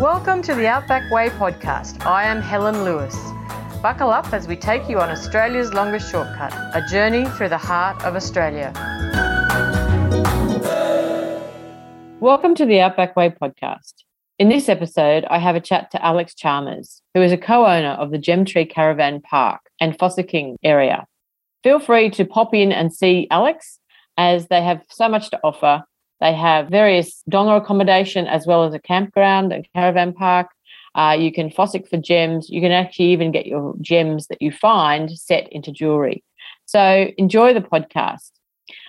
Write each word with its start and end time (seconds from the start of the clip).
Welcome 0.00 0.40
to 0.44 0.54
the 0.54 0.66
Outback 0.66 1.10
Way 1.10 1.28
podcast. 1.28 2.06
I 2.06 2.24
am 2.24 2.40
Helen 2.40 2.84
Lewis. 2.84 3.14
Buckle 3.82 4.08
up 4.08 4.32
as 4.32 4.48
we 4.48 4.56
take 4.56 4.88
you 4.88 4.98
on 4.98 5.10
Australia's 5.10 5.74
longest 5.74 6.10
shortcut, 6.10 6.54
a 6.74 6.82
journey 6.88 7.26
through 7.26 7.50
the 7.50 7.58
heart 7.58 8.02
of 8.02 8.16
Australia. 8.16 8.72
Welcome 12.18 12.54
to 12.54 12.64
the 12.64 12.80
Outback 12.80 13.14
Way 13.14 13.28
podcast. 13.28 13.92
In 14.38 14.48
this 14.48 14.70
episode, 14.70 15.26
I 15.28 15.36
have 15.36 15.54
a 15.54 15.60
chat 15.60 15.90
to 15.90 16.02
Alex 16.02 16.34
Chalmers, 16.34 17.02
who 17.12 17.20
is 17.20 17.30
a 17.30 17.36
co 17.36 17.66
owner 17.66 17.90
of 17.90 18.10
the 18.10 18.18
Gemtree 18.18 18.70
Caravan 18.70 19.20
Park 19.20 19.60
and 19.82 19.98
Fossicking 19.98 20.56
area. 20.62 21.06
Feel 21.62 21.78
free 21.78 22.08
to 22.12 22.24
pop 22.24 22.54
in 22.54 22.72
and 22.72 22.90
see 22.90 23.28
Alex 23.30 23.78
as 24.16 24.48
they 24.48 24.62
have 24.62 24.82
so 24.88 25.10
much 25.10 25.28
to 25.28 25.40
offer 25.44 25.84
they 26.20 26.34
have 26.34 26.68
various 26.68 27.22
donga 27.28 27.54
accommodation 27.54 28.26
as 28.26 28.46
well 28.46 28.64
as 28.64 28.74
a 28.74 28.78
campground 28.78 29.52
and 29.52 29.66
caravan 29.74 30.12
park. 30.12 30.48
Uh, 30.94 31.16
you 31.18 31.32
can 31.32 31.50
fossick 31.50 31.88
for 31.88 31.96
gems. 31.96 32.48
You 32.50 32.60
can 32.60 32.72
actually 32.72 33.12
even 33.12 33.32
get 33.32 33.46
your 33.46 33.74
gems 33.80 34.26
that 34.26 34.42
you 34.42 34.52
find 34.52 35.10
set 35.10 35.48
into 35.52 35.72
jewelry. 35.72 36.24
So 36.66 37.08
enjoy 37.16 37.54
the 37.54 37.60
podcast. 37.60 38.30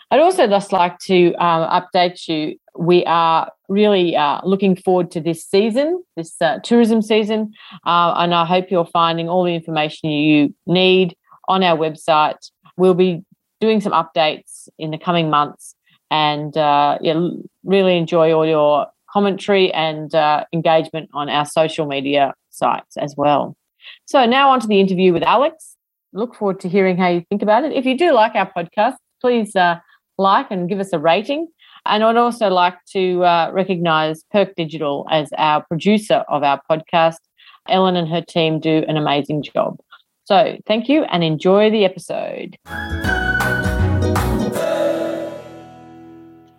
I'd 0.10 0.20
also 0.20 0.46
just 0.46 0.74
like 0.74 1.00
to 1.00 1.34
um, 1.36 1.82
update 1.82 2.28
you. 2.28 2.58
We 2.78 3.06
are 3.06 3.50
really 3.70 4.16
uh, 4.16 4.42
looking 4.44 4.76
forward 4.76 5.10
to 5.12 5.22
this 5.22 5.46
season, 5.46 6.04
this 6.18 6.36
uh, 6.42 6.60
tourism 6.64 7.02
season, 7.02 7.54
uh, 7.86 8.14
and 8.18 8.34
I 8.34 8.46
hope 8.46 8.70
you're 8.70 8.86
finding 8.86 9.30
all 9.30 9.46
the 9.46 9.56
information 9.56 10.10
you 10.10 10.54
need 10.66 11.16
on 11.48 11.64
our 11.64 11.78
website. 11.78 12.52
We'll 12.76 12.94
be 12.94 13.24
doing 13.62 13.80
some 13.80 13.94
updates 13.94 14.68
in 14.78 14.92
the 14.92 14.98
coming 14.98 15.30
months 15.30 15.76
and 16.12 16.56
uh, 16.58 17.00
yeah, 17.02 17.20
really 17.64 17.98
enjoy 17.98 18.34
all 18.34 18.46
your 18.46 18.86
commentary 19.10 19.74
and 19.74 20.14
uh, 20.14 20.44
engagement 20.54 21.10
on 21.14 21.30
our 21.30 21.46
social 21.46 21.88
media 21.88 22.34
sites 22.50 22.98
as 22.98 23.16
well. 23.18 23.56
So 24.06 24.26
now 24.26 24.52
on 24.52 24.60
to 24.60 24.68
the 24.68 24.80
interview 24.80 25.14
with 25.14 25.24
Alex. 25.24 25.76
Look 26.14 26.36
forward 26.36 26.60
to 26.60 26.70
hearing 26.70 26.98
how 26.98 27.08
you 27.08 27.24
think 27.30 27.42
about 27.42 27.64
it. 27.64 27.72
If 27.72 27.86
you 27.86 27.98
do 27.98 28.12
like 28.12 28.36
our 28.36 28.52
podcast, 28.52 28.96
please 29.22 29.56
uh, 29.56 29.80
like 30.18 30.52
and 30.52 30.68
give 30.68 30.80
us 30.80 30.92
a 30.94 31.00
rating. 31.00 31.48
And 31.86 32.04
I'd 32.04 32.18
also 32.18 32.50
like 32.50 32.76
to 32.92 33.24
uh, 33.24 33.50
recognise 33.54 34.24
Perk 34.32 34.54
Digital 34.56 35.08
as 35.10 35.30
our 35.38 35.66
producer 35.66 36.26
of 36.28 36.44
our 36.44 36.62
podcast. 36.70 37.18
Ellen 37.70 37.96
and 37.96 38.10
her 38.10 38.22
team 38.22 38.60
do 38.60 38.84
an 38.88 38.98
amazing 38.98 39.44
job. 39.44 39.80
So 40.26 40.58
thank 40.68 40.90
you 40.90 41.04
and 41.06 41.24
enjoy 41.24 41.70
the 41.70 41.86
episode. 41.86 42.58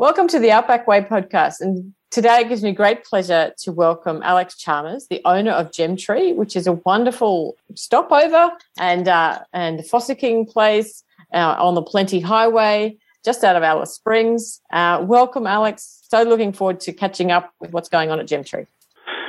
Welcome 0.03 0.27
to 0.31 0.41
the 0.41 0.51
Outback 0.51 0.89
Way 0.89 1.03
podcast. 1.03 1.61
And 1.61 1.95
today 2.11 2.41
it 2.41 2.49
gives 2.49 2.61
me 2.65 2.73
great 2.73 3.05
pleasure 3.05 3.53
to 3.59 3.71
welcome 3.71 4.21
Alex 4.25 4.57
Chalmers, 4.57 5.07
the 5.07 5.23
owner 5.25 5.53
of 5.53 5.71
Gemtree, 5.71 6.35
which 6.35 6.57
is 6.57 6.67
a 6.67 6.73
wonderful 6.73 7.55
stopover 7.77 8.51
and 8.81 9.07
uh, 9.07 9.39
and 9.53 9.79
fossicking 9.87 10.51
place 10.51 11.05
uh, 11.33 11.55
on 11.57 11.77
the 11.77 11.83
Plenty 11.83 12.19
Highway, 12.19 12.97
just 13.25 13.45
out 13.45 13.55
of 13.55 13.63
Alice 13.63 13.95
Springs. 13.95 14.61
Uh, 14.73 15.05
welcome, 15.07 15.47
Alex. 15.47 16.03
So 16.11 16.25
looking 16.25 16.53
forward 16.53 16.81
to 16.81 16.93
catching 16.93 17.31
up 17.31 17.53
with 17.61 17.73
what's 17.73 17.89
going 17.89 18.11
on 18.11 18.19
at 18.19 18.27
Gemtree. 18.27 18.67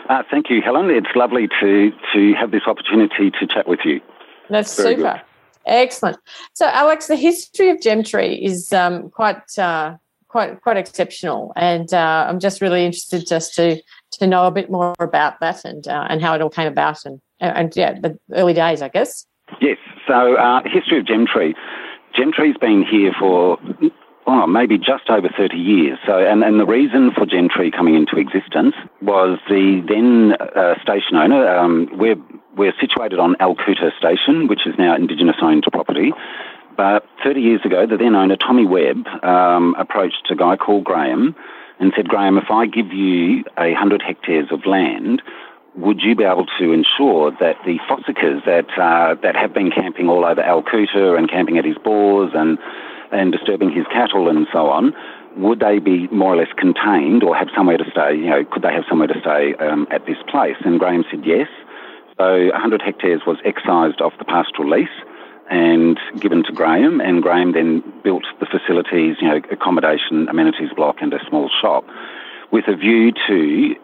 Uh, 0.09 0.23
thank 0.31 0.49
you, 0.49 0.59
Helen. 0.63 0.89
It's 0.89 1.15
lovely 1.15 1.49
to 1.61 1.91
to 2.13 2.33
have 2.33 2.49
this 2.49 2.63
opportunity 2.65 3.29
to 3.29 3.45
chat 3.45 3.67
with 3.67 3.81
you. 3.85 4.01
That's 4.49 4.75
Very 4.75 4.95
super. 4.95 5.11
Good. 5.11 5.21
Excellent. 5.67 6.17
So, 6.53 6.65
Alex, 6.65 7.05
the 7.05 7.15
history 7.15 7.69
of 7.69 7.77
Gemtree 7.77 8.41
is 8.41 8.73
um, 8.73 9.11
quite 9.11 9.59
uh, 9.59 9.97
quite 10.33 10.61
quite 10.61 10.77
exceptional, 10.77 11.53
and 11.55 11.93
uh, 11.93 12.25
I'm 12.27 12.39
just 12.39 12.59
really 12.59 12.83
interested 12.85 13.25
just 13.25 13.53
to 13.55 13.79
to 14.19 14.27
know 14.27 14.47
a 14.47 14.51
bit 14.51 14.69
more 14.69 14.93
about 14.99 15.39
that 15.39 15.63
and 15.63 15.87
uh, 15.87 16.07
and 16.09 16.21
how 16.21 16.33
it 16.33 16.41
all 16.41 16.49
came 16.49 16.67
about 16.67 17.05
and 17.05 17.21
and 17.39 17.71
yeah, 17.75 17.93
the 17.99 18.17
early 18.33 18.53
days, 18.53 18.81
I 18.81 18.89
guess. 18.89 19.25
Yes. 19.61 19.77
So, 20.07 20.35
uh, 20.35 20.61
history 20.65 20.99
of 20.99 21.05
Gemtree. 21.05 21.53
Gemtree's 22.17 22.57
been 22.57 22.83
here 22.83 23.13
for 23.19 23.57
oh, 24.25 24.47
maybe 24.47 24.77
just 24.77 25.09
over 25.09 25.29
30 25.29 25.55
years. 25.57 25.97
So, 26.05 26.17
and, 26.17 26.43
and 26.43 26.59
the 26.59 26.65
reason 26.65 27.11
for 27.11 27.25
Gemtree 27.25 27.71
coming 27.71 27.95
into 27.95 28.17
existence 28.17 28.75
was 29.01 29.37
the 29.49 29.83
then 29.87 30.33
uh, 30.55 30.81
station 30.81 31.15
owner. 31.15 31.47
Um, 31.47 31.89
we're 31.93 32.17
we're 32.55 32.73
situated 32.79 33.19
on 33.19 33.35
Alcoota 33.35 33.95
Station, 33.97 34.47
which 34.47 34.65
is 34.65 34.73
now 34.77 34.95
Indigenous 34.95 35.37
owned 35.41 35.65
property. 35.71 36.11
But 36.75 37.05
30 37.23 37.41
years 37.41 37.61
ago, 37.65 37.85
the 37.85 37.97
then 37.97 38.15
owner, 38.15 38.35
Tommy 38.35 38.65
Webb, 38.65 39.07
um, 39.23 39.75
approached 39.77 40.27
a 40.29 40.35
guy 40.35 40.57
called 40.57 40.83
Graham 40.83 41.35
and 41.79 41.91
said, 41.95 42.07
Graham, 42.07 42.37
if 42.37 42.49
I 42.49 42.65
give 42.65 42.91
you 42.91 43.43
a 43.57 43.71
100 43.73 44.01
hectares 44.01 44.47
of 44.51 44.65
land, 44.65 45.21
would 45.75 46.01
you 46.01 46.15
be 46.15 46.23
able 46.23 46.45
to 46.59 46.71
ensure 46.71 47.31
that 47.39 47.57
the 47.65 47.79
fossickers 47.89 48.45
that, 48.45 48.69
uh, 48.77 49.15
that 49.21 49.35
have 49.35 49.53
been 49.53 49.71
camping 49.71 50.07
all 50.07 50.25
over 50.25 50.41
Alcoota 50.41 51.17
and 51.17 51.29
camping 51.29 51.57
at 51.57 51.65
his 51.65 51.77
bores 51.83 52.31
and, 52.35 52.57
and 53.11 53.31
disturbing 53.31 53.71
his 53.71 53.85
cattle 53.91 54.29
and 54.29 54.47
so 54.51 54.69
on, 54.69 54.93
would 55.35 55.59
they 55.59 55.79
be 55.79 56.07
more 56.09 56.33
or 56.33 56.37
less 56.37 56.53
contained 56.57 57.23
or 57.23 57.35
have 57.35 57.47
somewhere 57.55 57.77
to 57.77 57.89
stay? 57.89 58.15
You 58.15 58.29
know, 58.29 58.45
could 58.45 58.61
they 58.61 58.71
have 58.71 58.83
somewhere 58.87 59.07
to 59.07 59.19
stay 59.19 59.55
um, 59.55 59.87
at 59.89 60.05
this 60.05 60.17
place? 60.29 60.57
And 60.63 60.79
Graham 60.79 61.03
said 61.09 61.25
yes. 61.25 61.47
So 62.19 62.49
100 62.53 62.81
hectares 62.81 63.21
was 63.25 63.37
excised 63.43 63.99
off 63.99 64.13
the 64.19 64.25
pastoral 64.25 64.69
lease 64.69 64.93
and 65.49 65.99
given 66.19 66.43
to 66.43 66.51
Graham, 66.51 67.01
and 67.01 67.21
Graham 67.21 67.53
then 67.53 67.83
built 68.03 68.23
the 68.39 68.45
facilities, 68.45 69.17
you 69.21 69.27
know, 69.27 69.41
accommodation, 69.51 70.27
amenities 70.29 70.69
block, 70.75 70.97
and 71.01 71.13
a 71.13 71.19
small 71.27 71.49
shop, 71.61 71.85
with 72.51 72.67
a 72.67 72.75
view 72.75 73.11
to 73.27 73.75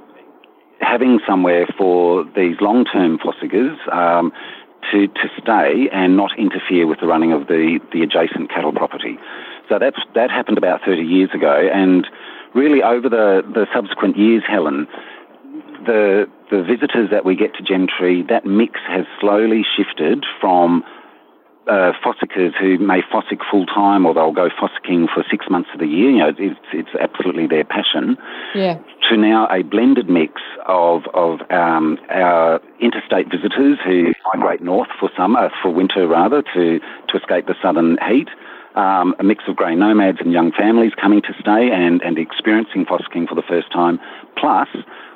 having 0.82 1.20
somewhere 1.28 1.68
for 1.78 2.24
these 2.36 2.56
long-term 2.62 3.20
fossickers 3.20 3.76
um, 3.94 4.32
to, 4.92 5.08
to 5.08 5.30
stay 5.42 5.90
and 5.92 6.16
not 6.16 6.32
interfere 6.38 6.88
with 6.88 7.00
the 7.00 7.08
running 7.08 7.34
of 7.34 7.48
the, 7.48 7.80
the 7.92 8.02
adjacent 8.02 8.50
cattle 8.50 8.72
property. 8.72 9.18
So 9.68 9.78
that's, 9.78 10.00
that 10.16 10.32
happened 10.32 10.58
about 10.58 10.82
30 10.86 11.04
years 11.04 11.30
ago, 11.34 11.70
and 11.72 12.08
really 12.56 12.82
over 12.82 13.10
the, 13.10 13.44
the 13.54 13.68
subsequent 13.74 14.18
years, 14.18 14.44
Helen, 14.48 14.88
the, 15.86 16.30
the 16.50 16.64
visitors 16.64 17.10
that 17.12 17.26
we 17.26 17.36
get 17.36 17.54
to 17.56 17.64
Gemtree, 17.64 18.28
that 18.30 18.46
mix 18.46 18.80
has 18.88 19.06
slowly 19.20 19.64
shifted 19.76 20.26
from 20.40 20.84
uh, 21.70 21.94
fossickers 22.04 22.54
who 22.60 22.80
may 22.80 23.02
fossick 23.02 23.40
full 23.50 23.66
time 23.66 24.06
or 24.06 24.14
they'll 24.14 24.32
go 24.32 24.50
fossicking 24.50 25.08
for 25.14 25.24
six 25.30 25.46
months 25.50 25.70
of 25.74 25.80
the 25.80 25.86
year. 25.86 26.10
You 26.10 26.18
know, 26.18 26.34
it's, 26.38 26.60
it's 26.74 26.90
absolutely 27.00 27.46
their 27.48 27.64
passion. 27.64 28.18
Yeah. 28.56 28.80
To 29.10 29.18
now 29.18 29.48
a 29.48 29.64
blended 29.64 30.10
mix 30.10 30.42
of 30.68 31.04
of 31.14 31.40
um, 31.52 31.98
our 32.10 32.60
interstate 32.80 33.30
visitors 33.30 33.78
who 33.86 34.14
migrate 34.34 34.62
north 34.62 34.90
for 35.00 35.10
summer, 35.16 35.52
for 35.62 35.70
winter 35.70 36.08
rather, 36.08 36.42
to 36.42 36.80
to 36.80 37.18
escape 37.18 37.46
the 37.46 37.56
southern 37.62 37.98
heat. 38.08 38.30
Um, 38.76 39.16
a 39.20 39.24
mix 39.24 39.44
of 39.48 39.56
grey 39.56 39.76
nomads 39.76 40.20
and 40.22 40.32
young 40.32 40.52
families 40.52 40.94
coming 41.00 41.22
to 41.24 41.34
stay 41.40 41.72
and, 41.72 42.02
and 42.04 42.20
experiencing 42.20 42.86
fossicking 42.86 43.28
for 43.28 43.34
the 43.34 43.42
first 43.42 43.72
time, 43.72 44.00
plus 44.38 44.68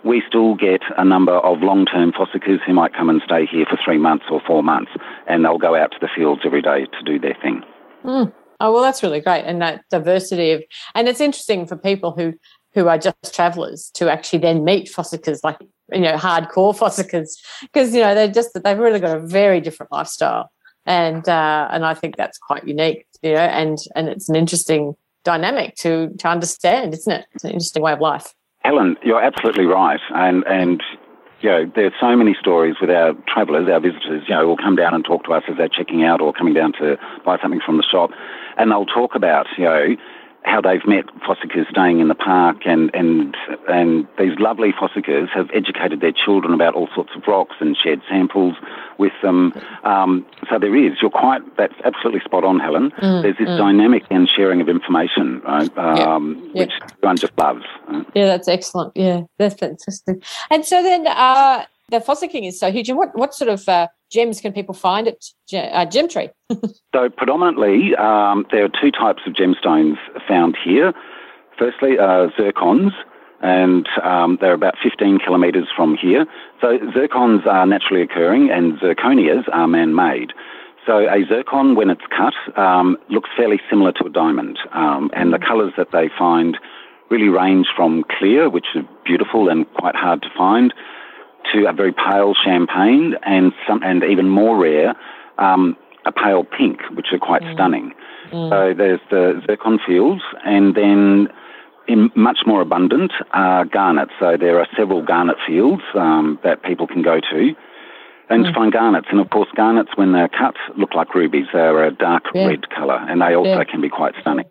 we 0.04 0.24
still 0.28 0.56
get 0.56 0.82
a 0.98 1.06
number 1.06 1.34
of 1.34 1.62
long-term 1.62 2.12
fossickers 2.12 2.60
who 2.66 2.74
might 2.74 2.94
come 2.94 3.10
and 3.10 3.22
stay 3.24 3.46
here 3.46 3.66
for 3.70 3.78
three 3.84 3.98
months 3.98 4.26
or 4.30 4.42
four 4.46 4.64
months, 4.64 4.92
and 5.28 5.46
they'll 5.46 5.60
go 5.60 5.76
out 5.76 5.92
to 5.92 5.98
the 6.02 6.10
fields 6.14 6.42
every 6.44 6.62
day 6.62 6.86
to 6.86 7.04
do 7.06 7.20
their 7.20 7.38
thing. 7.42 7.64
Mm. 8.04 8.34
Oh 8.60 8.72
well, 8.72 8.82
that's 8.82 9.04
really 9.04 9.22
great, 9.22 9.44
and 9.44 9.62
that 9.62 9.84
diversity 9.90 10.52
of, 10.52 10.64
and 10.96 11.08
it's 11.08 11.22
interesting 11.22 11.66
for 11.68 11.76
people 11.76 12.12
who 12.12 12.34
who 12.74 12.88
are 12.88 12.98
just 12.98 13.34
travellers 13.34 13.92
to 13.94 14.12
actually 14.12 14.40
then 14.40 14.64
meet 14.64 14.92
fossickers, 14.92 15.40
like 15.44 15.58
you 15.92 16.02
know, 16.02 16.16
hardcore 16.16 16.76
fossickers, 16.76 17.38
because 17.62 17.94
you 17.94 18.02
know 18.02 18.16
they're 18.16 18.32
just 18.32 18.50
they've 18.64 18.78
really 18.78 19.00
got 19.00 19.18
a 19.18 19.22
very 19.22 19.62
different 19.62 19.92
lifestyle, 19.92 20.50
and 20.86 21.28
uh, 21.30 21.68
and 21.72 21.86
I 21.86 21.94
think 21.94 22.16
that's 22.16 22.38
quite 22.38 22.68
unique, 22.68 23.06
you 23.24 23.34
know, 23.34 23.40
and 23.40 23.78
and 23.96 24.10
it's 24.10 24.30
an 24.30 24.36
interesting 24.36 24.96
dynamic 25.24 25.76
to 25.76 26.10
to 26.20 26.28
understand, 26.28 26.94
isn't 26.94 27.12
it? 27.12 27.26
It's 27.34 27.44
an 27.44 27.52
interesting 27.52 27.82
way 27.82 27.94
of 27.94 28.00
life. 28.00 28.34
Helen, 28.60 28.98
you're 29.04 29.24
absolutely 29.24 29.66
right, 29.66 30.00
and 30.14 30.44
and 30.46 30.84
you 31.42 31.50
know 31.50 31.72
there's 31.76 31.94
so 32.00 32.16
many 32.16 32.36
stories 32.40 32.76
with 32.80 32.90
our 32.90 33.14
travellers, 33.28 33.68
our 33.70 33.80
visitors. 33.80 34.24
You 34.28 34.36
know, 34.36 34.48
will 34.48 34.58
come 34.58 34.76
down 34.76 34.94
and 34.94 35.04
talk 35.04 35.24
to 35.26 35.34
us 35.34 35.44
as 35.50 35.58
they're 35.58 35.70
checking 35.70 36.04
out 36.04 36.22
or 36.22 36.34
coming 36.34 36.54
down 36.54 36.74
to 36.74 36.98
buy 37.26 37.38
something 37.42 37.62
from 37.66 37.78
the 37.78 37.84
shop, 37.84 38.12
and 38.58 38.72
they'll 38.72 38.86
talk 38.86 39.16
about 39.16 39.48
you 39.58 39.66
know 39.66 39.96
how 40.46 40.62
they've 40.62 40.86
met 40.86 41.06
fossickers 41.28 41.70
staying 41.70 42.00
in 42.00 42.08
the 42.08 42.16
park, 42.16 42.58
and 42.66 42.94
and 42.94 43.36
and 43.68 44.08
these 44.20 44.38
lovely 44.40 44.72
fossickers 44.72 45.30
have 45.30 45.50
educated 45.54 46.02
their 46.02 46.12
children 46.12 46.54
about 46.54 46.74
all 46.76 46.90
sorts 46.94 47.12
of 47.16 47.24
rocks 47.28 47.56
and 47.60 47.78
shared 47.78 48.02
samples 48.10 48.56
with 48.98 49.14
them. 49.22 49.54
Um, 49.84 50.26
so 50.50 50.60
there 50.60 50.76
is. 50.76 50.94
You're 51.02 51.12
quite. 51.12 51.42
That's 51.58 51.76
absolutely 51.84 52.22
spot 52.22 52.44
on, 52.44 52.60
Helen. 52.60 52.92
Mm, 52.92 53.24
There's 53.24 53.38
this 53.38 53.50
mm. 53.50 53.58
dynamic 53.58 54.04
and 54.10 54.28
sharing 54.30 54.62
of 54.62 54.70
information, 54.70 55.42
right? 55.42 55.78
Um, 55.78 56.36
yeah, 56.38 56.52
yeah. 56.54 56.62
which 56.66 56.74
everyone 56.94 57.18
just 57.18 57.38
loves. 57.38 57.64
Right? 57.88 58.06
Yeah, 58.14 58.26
that's 58.26 58.48
excellent. 58.48 58.92
Yeah, 58.96 59.22
that's 59.38 59.56
fantastic. 59.56 60.24
And 60.50 60.66
so 60.66 60.84
then. 60.84 61.08
Uh, 61.08 61.66
the 61.90 62.00
fossicking 62.00 62.48
is 62.48 62.60
so 62.60 62.72
huge. 62.72 62.90
And 62.90 62.98
what, 62.98 63.16
what 63.16 63.36
sort 63.36 63.50
of 63.50 63.68
uh, 63.68 63.88
gems 64.14 64.40
can 64.40 64.54
people 64.54 64.76
find 64.76 65.08
at 65.08 65.18
uh, 65.54 65.86
Gemtree? 65.88 66.30
so, 66.96 67.10
predominantly, 67.10 67.96
um, 67.96 68.46
there 68.52 68.64
are 68.64 68.70
two 68.70 68.92
types 68.92 69.24
of 69.26 69.34
gemstones 69.34 69.98
found 70.28 70.56
here. 70.64 70.94
Firstly, 71.58 71.98
uh, 72.00 72.30
zircons, 72.38 72.92
and 73.42 73.88
um, 74.02 74.38
they're 74.40 74.54
about 74.54 74.76
15 74.82 75.20
kilometres 75.20 75.68
from 75.76 75.98
here. 75.98 76.26
So 76.62 76.80
zircons 76.96 77.46
are 77.46 77.66
naturally 77.66 78.02
occurring 78.02 78.50
and 78.50 78.80
zirconias 78.80 79.44
are 79.52 79.68
man-made. 79.68 80.32
So 80.86 81.00
a 81.00 81.26
zircon, 81.28 81.76
when 81.76 81.90
it's 81.90 82.02
cut, 82.10 82.34
um, 82.58 82.98
looks 83.10 83.30
fairly 83.36 83.60
similar 83.70 83.92
to 83.94 84.06
a 84.06 84.10
diamond, 84.10 84.60
um, 84.72 85.12
and 85.14 85.34
the 85.34 85.40
colours 85.40 85.74
that 85.78 85.92
they 85.92 86.10
find 86.18 86.58
really 87.10 87.30
range 87.30 87.68
from 87.76 88.04
clear, 88.18 88.50
which 88.50 88.68
is 88.76 88.84
beautiful 89.06 89.50
and 89.50 89.72
quite 89.74 89.96
hard 89.96 90.22
to 90.24 90.30
find, 90.38 90.74
to 91.54 91.68
a 91.70 91.74
very 91.74 91.94
pale 91.94 92.34
champagne, 92.34 93.16
and 93.24 93.54
some, 93.68 93.82
and 93.84 94.04
even 94.04 94.30
more 94.30 94.58
rare, 94.58 94.96
um, 95.38 95.78
a 96.06 96.12
pale 96.12 96.44
pink, 96.44 96.80
which 96.94 97.08
are 97.12 97.20
quite 97.20 97.42
mm. 97.42 97.54
stunning. 97.54 97.94
Mm. 98.32 98.50
So 98.50 98.78
there's 98.78 99.00
the 99.10 99.42
zircon 99.46 99.80
fields, 99.86 100.22
and 100.46 100.76
then 100.76 101.28
in 101.88 102.12
much 102.16 102.40
more 102.46 102.62
abundant 102.62 103.12
are 103.32 103.66
garnets. 103.66 104.12
So 104.20 104.38
there 104.38 104.60
are 104.60 104.68
several 104.78 105.04
garnet 105.04 105.38
fields 105.46 105.84
um, 105.96 106.40
that 106.44 106.64
people 106.64 106.88
can 106.88 107.02
go 107.02 107.20
to 107.20 107.54
and 108.30 108.46
mm. 108.46 108.54
find 108.54 108.72
garnets. 108.72 109.08
And 109.12 109.20
of 109.20 109.30
course, 109.30 109.50
garnets, 109.56 109.92
when 109.96 110.14
they're 110.14 110.30
cut, 110.30 110.56
look 110.78 110.94
like 110.94 111.14
rubies. 111.14 111.46
They're 111.54 111.84
a 111.86 111.92
dark 111.92 112.24
yeah. 112.34 112.48
red 112.48 112.70
colour, 112.70 112.98
and 113.10 113.22
they 113.22 113.36
also 113.36 113.58
yeah. 113.58 113.64
can 113.64 113.82
be 113.82 113.90
quite 113.90 114.14
stunning. 114.22 114.46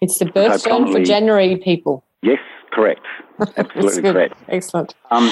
It's 0.00 0.18
the 0.18 0.26
birthstone 0.26 0.86
so 0.86 0.92
for 0.92 1.04
January 1.04 1.56
people. 1.56 2.04
Yes, 2.22 2.38
correct. 2.72 3.04
Absolutely 3.56 4.02
correct. 4.02 4.34
Excellent. 4.48 4.94
Um, 5.10 5.30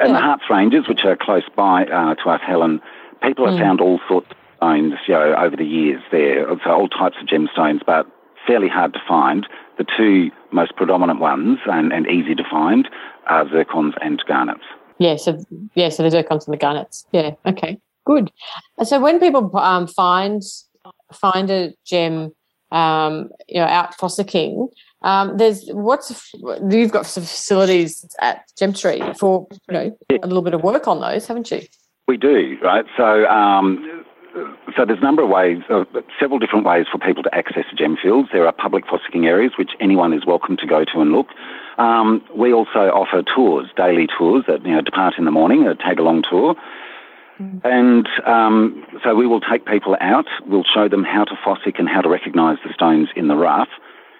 and 0.00 0.10
yeah. 0.10 0.14
the 0.14 0.20
Harts 0.20 0.44
Ranges, 0.50 0.88
which 0.88 1.04
are 1.04 1.16
close 1.16 1.44
by 1.56 1.84
uh, 1.86 2.14
to 2.16 2.30
us, 2.30 2.40
Helen, 2.46 2.80
people 3.22 3.46
have 3.46 3.56
mm. 3.56 3.60
found 3.60 3.80
all 3.80 4.00
sorts 4.08 4.30
of 4.30 4.36
stones 4.56 4.94
you 5.06 5.14
know, 5.14 5.34
over 5.36 5.56
the 5.56 5.64
years 5.64 6.02
there. 6.10 6.46
So 6.64 6.70
all 6.70 6.88
types 6.88 7.16
of 7.20 7.26
gemstones, 7.26 7.80
but 7.84 8.06
fairly 8.46 8.68
hard 8.68 8.92
to 8.94 9.00
find. 9.06 9.46
The 9.78 9.86
two 9.96 10.30
most 10.52 10.76
predominant 10.76 11.18
ones 11.18 11.58
and, 11.66 11.92
and 11.92 12.06
easy 12.06 12.34
to 12.36 12.44
find 12.48 12.88
are 13.26 13.44
zircons 13.46 13.94
and 14.00 14.22
garnets. 14.28 14.62
Yeah, 14.98 15.16
so 15.16 15.44
yeah, 15.74 15.88
so 15.88 16.08
the 16.08 16.16
zircons 16.16 16.46
and 16.46 16.54
the 16.54 16.58
garnets. 16.58 17.04
Yeah, 17.12 17.32
okay, 17.44 17.80
good. 18.04 18.30
So 18.84 19.00
when 19.00 19.18
people 19.18 19.50
um, 19.56 19.88
find 19.88 20.42
find 21.12 21.50
a 21.50 21.74
gem, 21.84 22.32
um, 22.70 23.30
you 23.48 23.60
know, 23.60 23.66
out 23.66 23.96
fossicking, 23.98 24.68
um, 25.04 25.36
there's 25.36 25.68
what's 25.68 26.32
you've 26.68 26.90
got 26.90 27.06
some 27.06 27.22
facilities 27.22 28.04
at 28.20 28.42
Gemtree 28.58 29.16
for 29.18 29.46
you 29.68 29.74
know 29.74 29.98
a 30.10 30.26
little 30.26 30.42
bit 30.42 30.54
of 30.54 30.62
work 30.62 30.88
on 30.88 31.00
those, 31.00 31.26
haven't 31.26 31.50
you? 31.50 31.60
We 32.08 32.16
do, 32.16 32.58
right? 32.62 32.86
So 32.96 33.26
um, 33.26 34.04
so 34.76 34.84
there's 34.84 34.98
a 34.98 35.02
number 35.02 35.22
of 35.22 35.28
ways, 35.28 35.58
uh, 35.68 35.84
several 36.18 36.38
different 36.38 36.64
ways 36.64 36.86
for 36.90 36.98
people 36.98 37.22
to 37.22 37.34
access 37.34 37.64
gem 37.76 37.96
fields. 38.02 38.30
There 38.32 38.46
are 38.46 38.52
public 38.52 38.86
fossicking 38.86 39.26
areas 39.26 39.52
which 39.58 39.72
anyone 39.78 40.12
is 40.12 40.26
welcome 40.26 40.56
to 40.56 40.66
go 40.66 40.84
to 40.84 41.00
and 41.00 41.12
look. 41.12 41.28
Um, 41.78 42.24
we 42.34 42.52
also 42.52 42.90
offer 42.90 43.22
tours, 43.22 43.68
daily 43.76 44.06
tours 44.06 44.44
that 44.48 44.64
you 44.64 44.72
know 44.72 44.80
depart 44.80 45.14
in 45.18 45.26
the 45.26 45.30
morning, 45.30 45.66
a 45.66 45.74
tag 45.74 45.98
along 45.98 46.24
tour. 46.28 46.56
Mm. 47.40 47.60
And 47.64 48.08
um, 48.26 48.86
so 49.02 49.14
we 49.14 49.26
will 49.26 49.40
take 49.40 49.66
people 49.66 49.96
out. 50.00 50.26
We'll 50.46 50.64
show 50.64 50.88
them 50.88 51.04
how 51.04 51.24
to 51.24 51.34
fossick 51.34 51.78
and 51.78 51.88
how 51.88 52.00
to 52.00 52.08
recognise 52.08 52.58
the 52.64 52.72
stones 52.72 53.08
in 53.14 53.28
the 53.28 53.36
rough. 53.36 53.68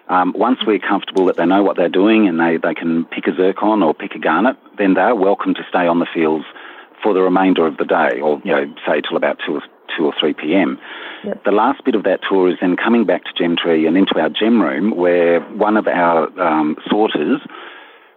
Um, 0.08 0.34
once 0.36 0.58
we're 0.66 0.78
comfortable 0.78 1.26
that 1.26 1.36
they 1.36 1.46
know 1.46 1.62
what 1.62 1.76
they're 1.76 1.88
doing 1.88 2.28
and 2.28 2.38
they, 2.38 2.58
they 2.58 2.74
can 2.74 3.04
pick 3.06 3.26
a 3.26 3.34
zircon 3.34 3.82
or 3.82 3.94
pick 3.94 4.14
a 4.14 4.18
garnet, 4.18 4.56
then 4.76 4.94
they're 4.94 5.14
welcome 5.14 5.54
to 5.54 5.62
stay 5.68 5.86
on 5.86 5.98
the 5.98 6.06
fields 6.12 6.44
for 7.02 7.14
the 7.14 7.22
remainder 7.22 7.66
of 7.66 7.76
the 7.76 7.84
day, 7.84 8.20
or 8.20 8.40
you 8.44 8.52
know, 8.52 8.74
say 8.86 9.00
till 9.00 9.16
about 9.16 9.38
two 9.44 9.56
or 9.56 9.62
2 9.96 10.04
or 10.04 10.14
3 10.18 10.34
p.m. 10.34 10.78
Yep. 11.24 11.44
The 11.44 11.52
last 11.52 11.84
bit 11.84 11.94
of 11.94 12.04
that 12.04 12.20
tour 12.28 12.48
is 12.50 12.56
then 12.60 12.76
coming 12.76 13.04
back 13.04 13.22
to 13.24 13.32
Gemtree 13.32 13.86
and 13.86 13.96
into 13.96 14.18
our 14.18 14.28
gem 14.28 14.60
room 14.60 14.96
where 14.96 15.40
one 15.40 15.76
of 15.76 15.86
our 15.86 16.28
um, 16.40 16.76
sorters 16.88 17.40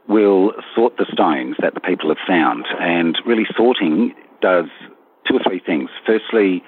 will 0.07 0.53
sort 0.75 0.97
the 0.97 1.05
stones 1.11 1.55
that 1.59 1.73
the 1.73 1.81
people 1.81 2.09
have 2.09 2.17
found. 2.25 2.65
And 2.79 3.17
really, 3.25 3.45
sorting 3.55 4.13
does 4.41 4.65
two 5.27 5.35
or 5.35 5.41
three 5.45 5.59
things. 5.59 5.89
Firstly, 6.05 6.63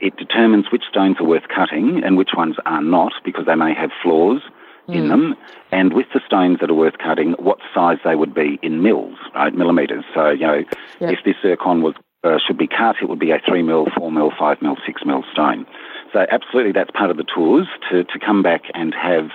it 0.00 0.16
determines 0.16 0.66
which 0.70 0.84
stones 0.88 1.16
are 1.20 1.24
worth 1.24 1.48
cutting 1.54 2.02
and 2.04 2.16
which 2.16 2.30
ones 2.36 2.56
are 2.66 2.82
not 2.82 3.12
because 3.24 3.46
they 3.46 3.54
may 3.54 3.74
have 3.74 3.90
flaws 4.02 4.42
mm. 4.88 4.94
in 4.94 5.08
them. 5.08 5.34
And 5.70 5.92
with 5.92 6.06
the 6.12 6.20
stones 6.26 6.58
that 6.60 6.70
are 6.70 6.74
worth 6.74 6.98
cutting, 6.98 7.32
what 7.38 7.58
size 7.74 7.98
they 8.04 8.14
would 8.14 8.34
be 8.34 8.58
in 8.62 8.82
mils, 8.82 9.16
right, 9.34 9.54
millimetres. 9.54 10.04
So, 10.14 10.30
you 10.30 10.46
know, 10.46 10.64
yep. 11.00 11.12
if 11.12 11.18
this 11.24 11.36
zircon 11.42 11.82
was 11.82 11.94
uh, 12.24 12.38
should 12.38 12.58
be 12.58 12.68
cut, 12.68 12.96
it 13.02 13.08
would 13.08 13.18
be 13.18 13.32
a 13.32 13.40
3 13.46 13.62
mil, 13.62 13.86
4 13.96 14.12
mil, 14.12 14.30
5 14.38 14.62
mil, 14.62 14.76
6 14.86 15.02
mil 15.04 15.24
stone. 15.32 15.66
So 16.12 16.24
absolutely 16.30 16.72
that's 16.72 16.90
part 16.90 17.10
of 17.10 17.16
the 17.16 17.24
tours 17.24 17.66
to, 17.90 18.04
to 18.04 18.18
come 18.18 18.42
back 18.42 18.62
and 18.74 18.94
have, 18.94 19.30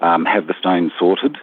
um, 0.00 0.24
have 0.24 0.46
the 0.46 0.54
stones 0.58 0.92
sorted. 0.98 1.36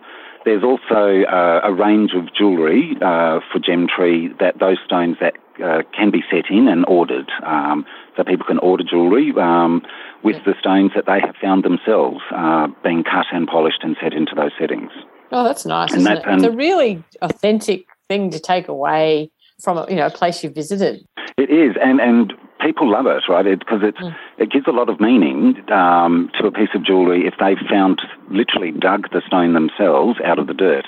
There's 0.46 0.64
also 0.64 1.24
uh, 1.24 1.60
a 1.64 1.74
range 1.74 2.14
of 2.16 2.34
jewellery 2.34 2.96
uh, 3.02 3.42
for 3.52 3.60
Gemtree 3.60 4.40
that 4.40 4.60
those 4.60 4.78
stones 4.86 5.18
that 5.20 5.36
uh, 5.64 5.84
can 5.96 6.12
be 6.12 6.24
set 6.30 6.50
in 6.50 6.68
and 6.68 6.86
ordered. 6.88 7.30
Um, 7.46 7.86
so 8.16 8.24
people 8.24 8.46
can 8.46 8.58
order 8.60 8.84
jewellery 8.84 9.34
um, 9.40 9.82
with 10.24 10.44
the 10.46 10.54
stones 10.60 10.92
that 10.96 11.06
they 11.06 11.20
have 11.20 11.36
found 11.42 11.64
themselves 11.64 12.20
uh, 12.36 12.68
being 12.84 13.04
cut 13.04 13.26
and 13.32 13.48
polished 13.48 13.84
and 13.84 13.96
set 14.02 14.14
into 14.14 14.34
those 14.36 14.52
settings. 14.60 14.92
Oh, 15.32 15.44
that's 15.44 15.66
nice. 15.66 15.94
And 15.94 16.06
that, 16.06 16.20
it? 16.20 16.24
It's 16.28 16.44
a 16.44 16.52
really 16.52 17.04
authentic 17.22 17.86
thing 18.08 18.30
to 18.32 18.40
take 18.40 18.68
away 18.68 19.30
from 19.62 19.78
a, 19.78 19.86
you 19.90 19.96
know 19.96 20.06
a 20.08 20.12
place 20.12 20.44
you've 20.44 20.56
visited. 20.56 21.06
It 21.38 21.50
is, 21.50 21.76
and 21.82 22.00
and 22.00 22.34
people 22.62 22.90
love 22.90 23.06
it, 23.06 23.24
right? 23.30 23.60
Because 23.60 23.82
it, 23.82 23.90
it's 23.90 24.00
mm. 24.00 24.16
it 24.38 24.52
gives 24.52 24.68
a 24.68 24.72
lot 24.72 24.90
of 24.90 25.00
meaning 25.00 25.56
um, 25.72 26.30
to 26.40 26.48
a 26.48 26.52
piece 26.52 26.70
of 26.74 26.84
jewellery 26.84 27.28
if 27.28 27.36
they've 27.40 27.58
found 27.70 28.02
literally 28.30 28.72
dug 28.72 29.12
the 29.12 29.22
stone 29.26 29.54
themselves 29.54 30.20
out 30.24 30.40
of 30.40 30.48
the 30.48 30.54
dirt. 30.54 30.86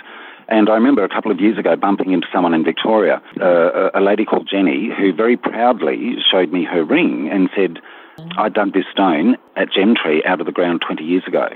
And 0.49 0.69
I 0.69 0.73
remember 0.73 1.03
a 1.03 1.09
couple 1.09 1.31
of 1.31 1.39
years 1.39 1.57
ago 1.57 1.75
bumping 1.75 2.11
into 2.11 2.27
someone 2.33 2.53
in 2.53 2.63
Victoria, 2.63 3.21
uh, 3.39 3.91
a 3.93 4.01
lady 4.01 4.25
called 4.25 4.49
Jenny, 4.51 4.89
who 4.97 5.13
very 5.13 5.37
proudly 5.37 6.15
showed 6.29 6.51
me 6.51 6.65
her 6.65 6.83
ring 6.83 7.29
and 7.31 7.49
said. 7.55 7.79
I 8.37 8.49
dug 8.49 8.73
this 8.73 8.83
stone 8.91 9.37
at 9.55 9.69
Gemtree 9.69 10.25
out 10.25 10.41
of 10.41 10.45
the 10.45 10.51
ground 10.51 10.81
20 10.85 11.05
years 11.05 11.23
ago 11.25 11.47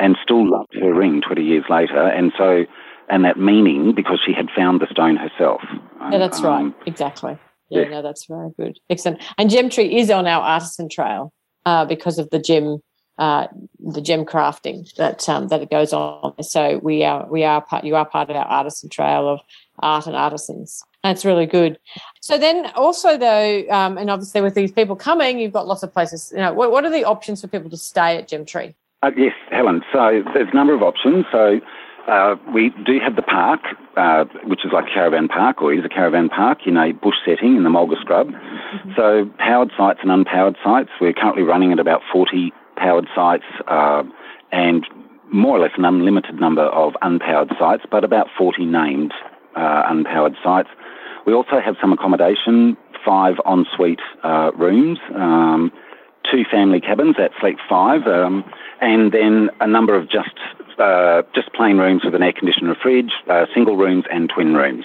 and 0.00 0.16
still 0.22 0.50
loved 0.50 0.74
her 0.80 0.94
ring 0.94 1.20
20 1.20 1.42
years 1.42 1.64
later. 1.68 2.00
And 2.08 2.32
so 2.34 2.64
and 3.08 3.24
that 3.24 3.38
meaning 3.38 3.94
because 3.94 4.20
she 4.24 4.32
had 4.32 4.48
found 4.54 4.80
the 4.80 4.86
stone 4.90 5.16
herself. 5.16 5.62
Yeah, 6.10 6.18
that's 6.18 6.38
um, 6.38 6.44
right. 6.44 6.74
Exactly. 6.86 7.38
Yeah, 7.70 7.82
yeah, 7.82 7.88
no, 7.88 8.02
that's 8.02 8.26
very 8.26 8.50
good. 8.58 8.78
Excellent. 8.88 9.22
And 9.36 9.50
Gemtree 9.50 9.98
is 9.98 10.10
on 10.10 10.26
our 10.26 10.42
artisan 10.42 10.88
trail 10.88 11.32
uh, 11.66 11.84
because 11.84 12.18
of 12.18 12.30
the 12.30 12.38
gem, 12.38 12.78
uh, 13.18 13.48
the 13.80 14.00
gem 14.00 14.24
crafting 14.24 14.92
that 14.94 15.28
um, 15.28 15.48
that 15.48 15.60
it 15.60 15.70
goes 15.70 15.92
on. 15.92 16.34
So 16.42 16.78
we 16.82 17.04
are 17.04 17.26
we 17.28 17.44
are 17.44 17.60
part. 17.60 17.84
You 17.84 17.96
are 17.96 18.04
part 18.04 18.30
of 18.30 18.36
our 18.36 18.44
artisan 18.44 18.88
trail 18.88 19.28
of 19.28 19.40
art 19.80 20.06
and 20.06 20.16
artisans. 20.16 20.82
That's 21.04 21.24
really 21.24 21.46
good. 21.46 21.78
So 22.20 22.38
then, 22.38 22.66
also 22.74 23.16
though, 23.16 23.64
um, 23.70 23.98
and 23.98 24.10
obviously 24.10 24.40
with 24.40 24.54
these 24.54 24.72
people 24.72 24.96
coming, 24.96 25.38
you've 25.38 25.52
got 25.52 25.66
lots 25.66 25.82
of 25.82 25.92
places. 25.92 26.32
You 26.32 26.38
know, 26.38 26.52
what, 26.52 26.72
what 26.72 26.84
are 26.84 26.90
the 26.90 27.04
options 27.04 27.40
for 27.40 27.48
people 27.48 27.70
to 27.70 27.76
stay 27.76 28.16
at 28.16 28.28
Gemtree? 28.28 28.74
Uh, 29.02 29.12
yes, 29.16 29.34
Helen. 29.50 29.82
So 29.92 30.22
there's 30.34 30.48
a 30.52 30.54
number 30.54 30.74
of 30.74 30.82
options. 30.82 31.24
So 31.30 31.60
uh, 32.08 32.34
we 32.52 32.70
do 32.84 32.98
have 32.98 33.14
the 33.14 33.22
park, 33.22 33.60
uh, 33.96 34.24
which 34.44 34.64
is 34.64 34.72
like 34.72 34.86
a 34.86 34.92
caravan 34.92 35.28
park, 35.28 35.62
or 35.62 35.72
is 35.72 35.84
a 35.84 35.88
caravan 35.88 36.28
park 36.28 36.66
in 36.66 36.76
a 36.76 36.92
bush 36.92 37.16
setting 37.24 37.56
in 37.56 37.62
the 37.62 37.70
Mulga 37.70 38.00
Scrub. 38.00 38.28
Mm-hmm. 38.28 38.92
So 38.96 39.30
powered 39.38 39.70
sites 39.76 40.00
and 40.02 40.10
unpowered 40.10 40.56
sites. 40.64 40.90
We're 41.00 41.12
currently 41.12 41.42
running 41.42 41.70
at 41.70 41.78
about 41.78 42.02
40 42.12 42.52
powered 42.78 43.08
sites 43.14 43.44
uh, 43.66 44.02
and 44.52 44.86
more 45.30 45.58
or 45.58 45.60
less 45.60 45.72
an 45.76 45.84
unlimited 45.84 46.40
number 46.40 46.62
of 46.62 46.94
unpowered 47.02 47.58
sites, 47.58 47.82
but 47.90 48.04
about 48.04 48.28
40 48.36 48.64
named 48.64 49.12
uh, 49.56 49.82
unpowered 49.90 50.34
sites. 50.42 50.68
We 51.26 51.34
also 51.34 51.60
have 51.60 51.76
some 51.80 51.92
accommodation, 51.92 52.76
five 53.04 53.34
ensuite 53.46 54.00
uh, 54.22 54.52
rooms. 54.56 54.98
Um, 55.14 55.70
two 56.30 56.44
family 56.50 56.80
cabins 56.80 57.16
at 57.18 57.32
Fleet 57.40 57.56
5, 57.68 58.06
um, 58.06 58.44
and 58.80 59.12
then 59.12 59.50
a 59.60 59.66
number 59.66 59.96
of 59.96 60.10
just 60.10 60.36
uh, 60.78 61.22
just 61.34 61.52
plain 61.54 61.78
rooms 61.78 62.04
with 62.04 62.14
an 62.14 62.22
air 62.22 62.32
conditioner 62.32 62.76
fridge, 62.80 63.10
uh, 63.28 63.46
single 63.54 63.76
rooms 63.76 64.04
and 64.12 64.30
twin 64.32 64.54
rooms. 64.54 64.84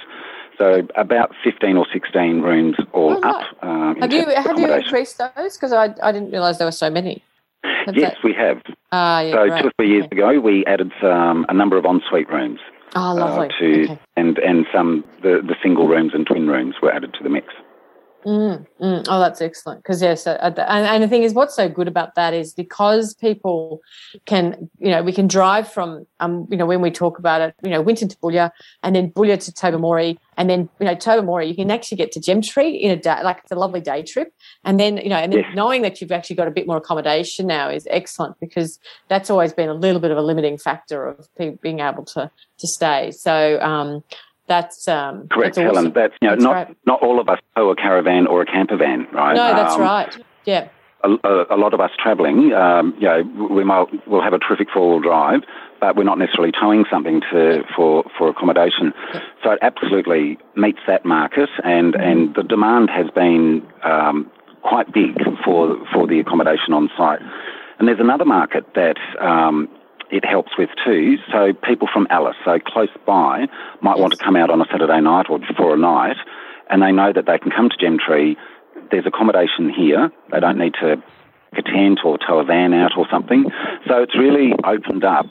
So 0.58 0.88
about 0.96 1.32
15 1.44 1.78
or 1.78 1.86
16 1.92 2.42
rooms 2.42 2.76
all 2.94 3.20
oh, 3.24 3.30
up. 3.30 3.64
Um, 3.64 3.98
have 4.02 4.14
you 4.14 4.26
have 4.28 4.60
you 4.60 4.72
increased 4.72 5.18
those? 5.18 5.58
Because 5.58 5.74
I, 5.74 5.94
I 6.02 6.12
didn't 6.12 6.32
realise 6.32 6.58
there 6.58 6.68
were 6.68 6.72
so 6.72 6.90
many. 6.90 7.24
Have 7.64 7.96
yes, 7.96 8.16
we 8.24 8.34
have. 8.34 8.62
Ah, 8.92 9.22
yeah, 9.22 9.32
so 9.32 9.48
right. 9.48 9.62
two 9.62 9.68
or 9.68 9.72
three 9.78 9.90
years 9.90 10.06
okay. 10.06 10.18
ago, 10.18 10.40
we 10.40 10.66
added 10.66 10.92
um, 11.02 11.46
a 11.50 11.54
number 11.54 11.78
of 11.78 11.86
ensuite 11.86 12.30
rooms. 12.30 12.60
Oh, 12.96 13.14
lovely. 13.14 13.48
Uh, 13.48 13.60
to, 13.60 13.84
okay. 13.84 14.00
And 14.16 14.38
and 14.40 14.66
some 14.74 15.04
the, 15.22 15.42
the 15.46 15.56
single 15.64 15.88
rooms 15.88 16.12
and 16.14 16.26
twin 16.28 16.48
rooms 16.48 16.76
were 16.82 16.94
added 16.94 17.14
to 17.16 17.24
the 17.24 17.30
mix. 17.30 17.48
Mm, 18.26 18.66
mm. 18.82 19.06
Oh, 19.10 19.20
that's 19.20 19.42
excellent. 19.42 19.84
Because 19.84 20.02
yes, 20.02 20.26
uh, 20.28 20.38
and, 20.42 20.58
and 20.58 21.04
the 21.04 21.08
thing 21.08 21.24
is, 21.24 21.34
what's 21.34 21.56
so 21.56 21.68
good 21.68 21.88
about 21.88 22.16
that 22.16 22.34
is 22.34 22.54
because 22.54 23.14
people 23.16 23.82
can, 24.26 24.70
you 24.80 24.92
know, 24.92 25.04
we 25.04 25.12
can 25.12 25.28
drive 25.28 25.70
from, 25.70 26.06
um, 26.22 26.48
you 26.50 26.56
know, 26.56 26.66
when 26.66 26.80
we 26.82 26.90
talk 26.90 27.20
about 27.20 27.42
it, 27.42 27.54
you 27.64 27.70
know, 27.70 27.82
Winton 27.82 28.08
to 28.08 28.18
Boulia, 28.18 28.52
and 28.82 28.96
then 28.96 29.12
Boulia 29.12 29.38
to 29.44 29.52
Tobermory, 29.52 30.18
and 30.38 30.50
then 30.50 30.70
you 30.80 30.86
know 30.86 30.96
Tobermory, 30.96 31.48
you 31.48 31.56
can 31.56 31.72
actually 31.72 31.98
get 31.98 32.12
to 32.14 32.20
Gemtree 32.20 32.80
in 32.80 32.92
a 32.92 32.96
day, 32.96 33.22
like 33.24 33.40
it's 33.40 33.52
a 33.52 33.56
lovely 33.56 33.82
day 33.82 34.04
trip. 34.04 34.34
And 34.64 34.80
then 34.80 34.98
you 34.98 35.10
know, 35.10 35.18
and 35.18 35.34
then 35.34 35.46
knowing 35.54 35.82
that 35.84 36.02
you've 36.02 36.12
actually 36.12 36.36
got 36.36 36.48
a 36.48 36.52
bit 36.52 36.68
more 36.68 36.78
accommodation 36.78 37.48
now 37.48 37.70
is 37.70 37.88
excellent 37.90 38.40
because 38.40 38.80
that's 39.08 39.30
always 39.30 39.54
been 39.54 39.70
a 39.70 39.74
little 39.74 40.02
bit 40.02 40.12
of 40.12 40.18
a 40.18 40.22
limiting 40.22 40.58
factor 40.58 41.06
of 41.06 41.28
being 41.62 41.80
able 41.80 42.06
to 42.06 42.30
to 42.58 42.68
stay. 42.68 43.12
So 43.12 43.60
um, 43.62 44.04
that's 44.48 44.88
um, 44.88 45.28
correct, 45.30 45.56
that's 45.56 45.58
awesome. 45.58 45.76
Helen. 45.76 45.94
That's 45.94 46.14
you 46.22 46.28
know 46.28 46.36
that's 46.36 46.44
not 46.44 46.76
not 46.86 47.02
all 47.02 47.20
of 47.20 47.30
us 47.30 47.40
tow 47.56 47.70
a 47.70 47.76
caravan 47.76 48.28
or 48.28 48.42
a 48.42 48.46
camper 48.46 48.78
van, 48.78 49.08
right? 49.14 49.36
No, 49.36 49.56
that's 49.56 49.76
um, 49.76 49.82
right. 49.82 50.18
Yeah. 50.46 50.68
A, 51.06 51.10
a, 51.28 51.56
a, 51.56 51.58
lot 51.58 51.74
of 51.74 51.82
us 51.82 51.92
travelling, 52.02 52.54
um, 52.54 52.96
you 52.98 53.06
know, 53.10 53.24
we 53.54 53.66
might 53.66 53.88
we'll 54.08 54.22
have 54.22 54.32
a 54.32 54.40
terrific 54.40 54.70
four 54.74 54.90
wheel 54.90 55.02
drive, 55.02 55.42
but 55.84 55.98
we're 55.98 56.06
not 56.06 56.18
necessarily 56.18 56.54
towing 56.54 56.86
something 56.90 57.20
to 57.30 57.62
for 57.76 58.06
for 58.18 58.30
accommodation. 58.30 58.94
So 59.44 59.52
it 59.52 59.60
absolutely 59.62 60.38
meets 60.56 60.80
that 60.88 61.04
market, 61.04 61.50
and 61.62 61.94
mm-hmm. 61.94 62.10
and 62.10 62.36
the 62.36 62.44
demand 62.44 62.90
has 62.90 63.08
been 63.14 63.68
um, 63.84 64.32
quite 64.62 64.94
big 64.94 65.20
for 65.44 65.76
for 65.92 66.08
the 66.08 66.22
accommodation 66.22 66.72
on 66.72 66.90
site. 66.98 67.20
And 67.80 67.90
there's 67.90 68.00
another 68.00 68.24
market 68.24 68.64
that 68.76 68.96
um, 69.20 69.68
it 70.10 70.24
helps 70.24 70.52
with 70.58 70.70
too. 70.86 71.18
So 71.30 71.52
people 71.52 71.90
from 71.92 72.08
Alice, 72.10 72.38
so 72.46 72.60
close 72.66 72.96
by, 73.06 73.48
might 73.82 73.98
yes. 73.98 74.04
want 74.04 74.14
to 74.14 74.24
come 74.24 74.38
out 74.38 74.50
on 74.50 74.62
a 74.62 74.66
Saturday 74.72 75.02
night 75.02 75.26
or 75.30 75.40
for 75.58 75.74
a 75.74 75.78
night, 75.78 76.16
and 76.70 76.82
they 76.82 76.94
know 76.94 77.12
that 77.12 77.26
they 77.26 77.40
can 77.40 77.52
come 77.52 77.68
to 77.68 77.76
Gemtree. 77.76 78.38
There's 78.90 79.06
accommodation 79.06 79.68
here. 79.70 80.14
They 80.32 80.40
don't 80.40 80.58
need 80.58 80.76
to 80.80 81.04
a 81.58 81.62
tent 81.62 82.00
or 82.04 82.18
tow 82.18 82.40
a 82.40 82.44
van 82.44 82.74
out 82.74 82.98
or 82.98 83.06
something. 83.12 83.46
So 83.88 84.02
it's 84.02 84.18
really 84.18 84.54
opened 84.64 85.04
up 85.04 85.28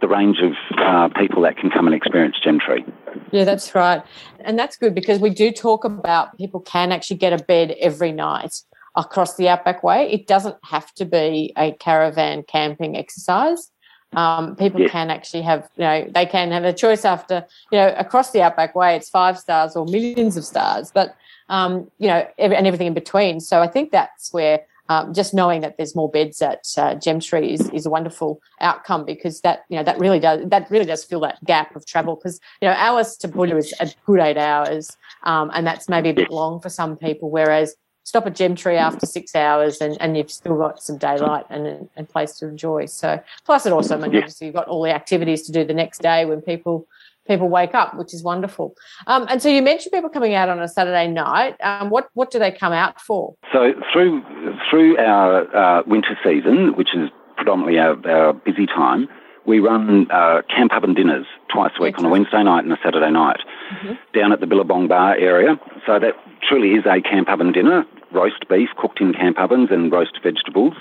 the 0.00 0.08
range 0.08 0.38
of 0.40 0.52
uh, 0.78 1.08
people 1.18 1.42
that 1.42 1.56
can 1.56 1.70
come 1.70 1.86
and 1.86 1.94
experience 1.94 2.36
Gemtree. 2.44 2.90
Yeah, 3.32 3.44
that's 3.44 3.74
right. 3.74 4.02
And 4.40 4.58
that's 4.58 4.76
good 4.76 4.94
because 4.94 5.18
we 5.18 5.30
do 5.30 5.50
talk 5.50 5.84
about 5.84 6.36
people 6.38 6.60
can 6.60 6.92
actually 6.92 7.16
get 7.16 7.32
a 7.32 7.42
bed 7.42 7.74
every 7.80 8.12
night 8.12 8.62
across 8.96 9.36
the 9.36 9.48
Outback 9.48 9.82
Way. 9.82 10.10
It 10.10 10.26
doesn't 10.26 10.56
have 10.64 10.92
to 10.94 11.04
be 11.04 11.52
a 11.56 11.72
caravan 11.72 12.42
camping 12.42 12.96
exercise. 12.96 13.70
Um, 14.14 14.56
people 14.56 14.80
yes. 14.80 14.90
can 14.90 15.10
actually 15.10 15.42
have, 15.42 15.68
you 15.76 15.84
know, 15.84 16.08
they 16.14 16.24
can 16.24 16.50
have 16.50 16.64
a 16.64 16.72
choice 16.72 17.04
after, 17.04 17.44
you 17.70 17.78
know, 17.78 17.94
across 17.98 18.30
the 18.30 18.40
Outback 18.40 18.74
Way, 18.74 18.96
it's 18.96 19.10
five 19.10 19.38
stars 19.38 19.76
or 19.76 19.84
millions 19.84 20.36
of 20.38 20.44
stars, 20.44 20.90
but, 20.92 21.14
um, 21.50 21.90
you 21.98 22.08
know, 22.08 22.26
and 22.38 22.66
everything 22.66 22.86
in 22.86 22.94
between. 22.94 23.38
So 23.40 23.60
I 23.60 23.66
think 23.66 23.92
that's 23.92 24.32
where 24.32 24.60
um, 24.88 25.12
just 25.12 25.34
knowing 25.34 25.60
that 25.60 25.76
there's 25.76 25.94
more 25.94 26.10
beds 26.10 26.40
at 26.42 26.64
uh, 26.76 26.94
Gemtree 26.94 27.52
is, 27.52 27.68
is 27.70 27.86
a 27.86 27.90
wonderful 27.90 28.40
outcome 28.60 29.04
because 29.04 29.40
that 29.42 29.64
you 29.68 29.76
know 29.76 29.84
that 29.84 29.98
really 29.98 30.20
does 30.20 30.48
that 30.48 30.70
really 30.70 30.84
does 30.84 31.04
fill 31.04 31.20
that 31.20 31.42
gap 31.44 31.74
of 31.76 31.86
travel 31.86 32.16
because 32.16 32.40
you 32.60 32.68
know 32.68 32.74
hours 32.74 33.16
to 33.18 33.28
Boulia 33.28 33.56
is 33.56 33.74
a 33.80 33.92
good 34.06 34.20
eight 34.20 34.38
hours 34.38 34.96
um, 35.24 35.50
and 35.54 35.66
that's 35.66 35.88
maybe 35.88 36.08
a 36.08 36.14
bit 36.14 36.30
long 36.30 36.60
for 36.60 36.68
some 36.68 36.96
people 36.96 37.30
whereas 37.30 37.74
stop 38.08 38.26
at 38.26 38.32
Gemtree 38.32 38.78
after 38.78 39.04
six 39.04 39.34
hours 39.34 39.82
and, 39.82 39.98
and 40.00 40.16
you've 40.16 40.30
still 40.30 40.56
got 40.56 40.82
some 40.82 40.96
daylight 40.96 41.44
and 41.50 41.90
a 41.94 42.04
place 42.04 42.38
to 42.38 42.48
enjoy. 42.48 42.86
So 42.86 43.20
plus 43.44 43.66
it 43.66 43.72
also 43.74 43.98
means 43.98 44.40
you've 44.40 44.54
got 44.54 44.66
all 44.66 44.82
the 44.82 44.94
activities 44.94 45.42
to 45.42 45.52
do 45.52 45.62
the 45.62 45.74
next 45.74 46.00
day 46.00 46.24
when 46.24 46.40
people 46.40 46.88
people 47.28 47.48
wake 47.48 47.74
up, 47.74 47.94
which 47.96 48.12
is 48.12 48.22
wonderful. 48.22 48.74
Um, 49.06 49.26
and 49.28 49.40
so 49.40 49.48
you 49.48 49.62
mentioned 49.62 49.92
people 49.92 50.10
coming 50.10 50.34
out 50.34 50.48
on 50.48 50.60
a 50.60 50.68
Saturday 50.68 51.06
night. 51.06 51.56
Um, 51.62 51.90
what 51.90 52.08
what 52.14 52.30
do 52.30 52.38
they 52.38 52.50
come 52.50 52.72
out 52.72 53.00
for? 53.00 53.34
So 53.52 53.74
through 53.92 54.22
through 54.68 54.98
our 54.98 55.56
uh, 55.56 55.82
winter 55.86 56.18
season, 56.24 56.74
which 56.76 56.94
is 56.94 57.10
predominantly 57.36 57.78
our, 57.78 57.94
our 58.10 58.32
busy 58.32 58.66
time, 58.66 59.08
we 59.46 59.60
run 59.60 60.10
uh, 60.10 60.42
camp 60.54 60.72
oven 60.74 60.94
dinners 60.94 61.26
twice 61.50 61.72
a 61.78 61.82
week 61.82 61.98
on 61.98 62.04
a 62.04 62.08
Wednesday 62.08 62.42
night 62.42 62.64
and 62.64 62.72
a 62.72 62.78
Saturday 62.82 63.10
night 63.10 63.40
mm-hmm. 63.72 63.94
down 64.12 64.32
at 64.32 64.40
the 64.40 64.46
Billabong 64.46 64.88
Bar 64.88 65.16
area. 65.16 65.58
So 65.86 65.98
that 65.98 66.14
truly 66.46 66.72
is 66.72 66.84
a 66.84 67.00
camp 67.00 67.30
oven 67.30 67.52
dinner, 67.52 67.86
roast 68.12 68.48
beef 68.48 68.68
cooked 68.76 69.00
in 69.00 69.14
camp 69.14 69.38
ovens 69.38 69.68
and 69.70 69.90
roast 69.90 70.18
vegetables. 70.22 70.74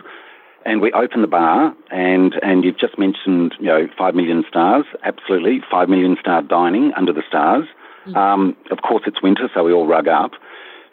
And 0.68 0.82
we 0.82 0.92
open 0.92 1.22
the 1.22 1.28
bar, 1.28 1.74
and, 1.92 2.34
and 2.44 2.66
you've 2.66 2.78
just 2.78 3.00
mentioned, 3.00 3.56
you 3.58 3.68
know, 3.68 3.88
five 3.98 4.16
million 4.16 4.44
stars. 4.50 4.84
Absolutely, 5.02 5.62
five 5.72 5.88
million 5.88 6.18
star 6.20 6.42
dining 6.42 6.92
under 6.98 7.14
the 7.14 7.24
stars. 7.26 7.66
Mm-hmm. 8.06 8.18
Um, 8.18 8.58
of 8.70 8.80
course, 8.82 9.04
it's 9.08 9.24
winter, 9.24 9.50
so 9.54 9.64
we 9.64 9.72
all 9.72 9.88
rug 9.88 10.10
up. 10.10 10.32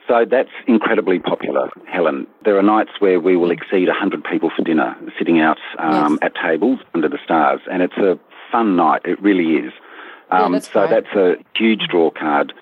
So 0.07 0.25
that's 0.31 0.51
incredibly 0.69 1.19
popular, 1.19 1.71
Helen. 1.89 2.29
There 2.45 2.57
are 2.57 2.63
nights 2.63 2.93
where 3.01 3.19
we 3.19 3.37
will 3.37 3.51
exceed 3.51 3.89
100 3.89 4.23
people 4.23 4.53
for 4.55 4.63
dinner, 4.63 4.95
sitting 5.19 5.41
out 5.41 5.59
um, 5.81 6.19
yes. 6.23 6.31
at 6.31 6.35
tables 6.41 6.79
under 6.95 7.09
the 7.09 7.19
stars, 7.25 7.61
and 7.69 7.83
it's 7.83 7.97
a 7.97 8.17
fun 8.53 8.77
night. 8.77 9.03
It 9.05 9.21
really 9.21 9.67
is. 9.67 9.73
Um, 10.31 10.53
yeah, 10.53 10.59
that's 10.59 10.73
so 10.73 10.87
that's 10.87 11.15
a 11.17 11.35
huge 11.57 11.89
draw 11.91 12.13
card 12.13 12.53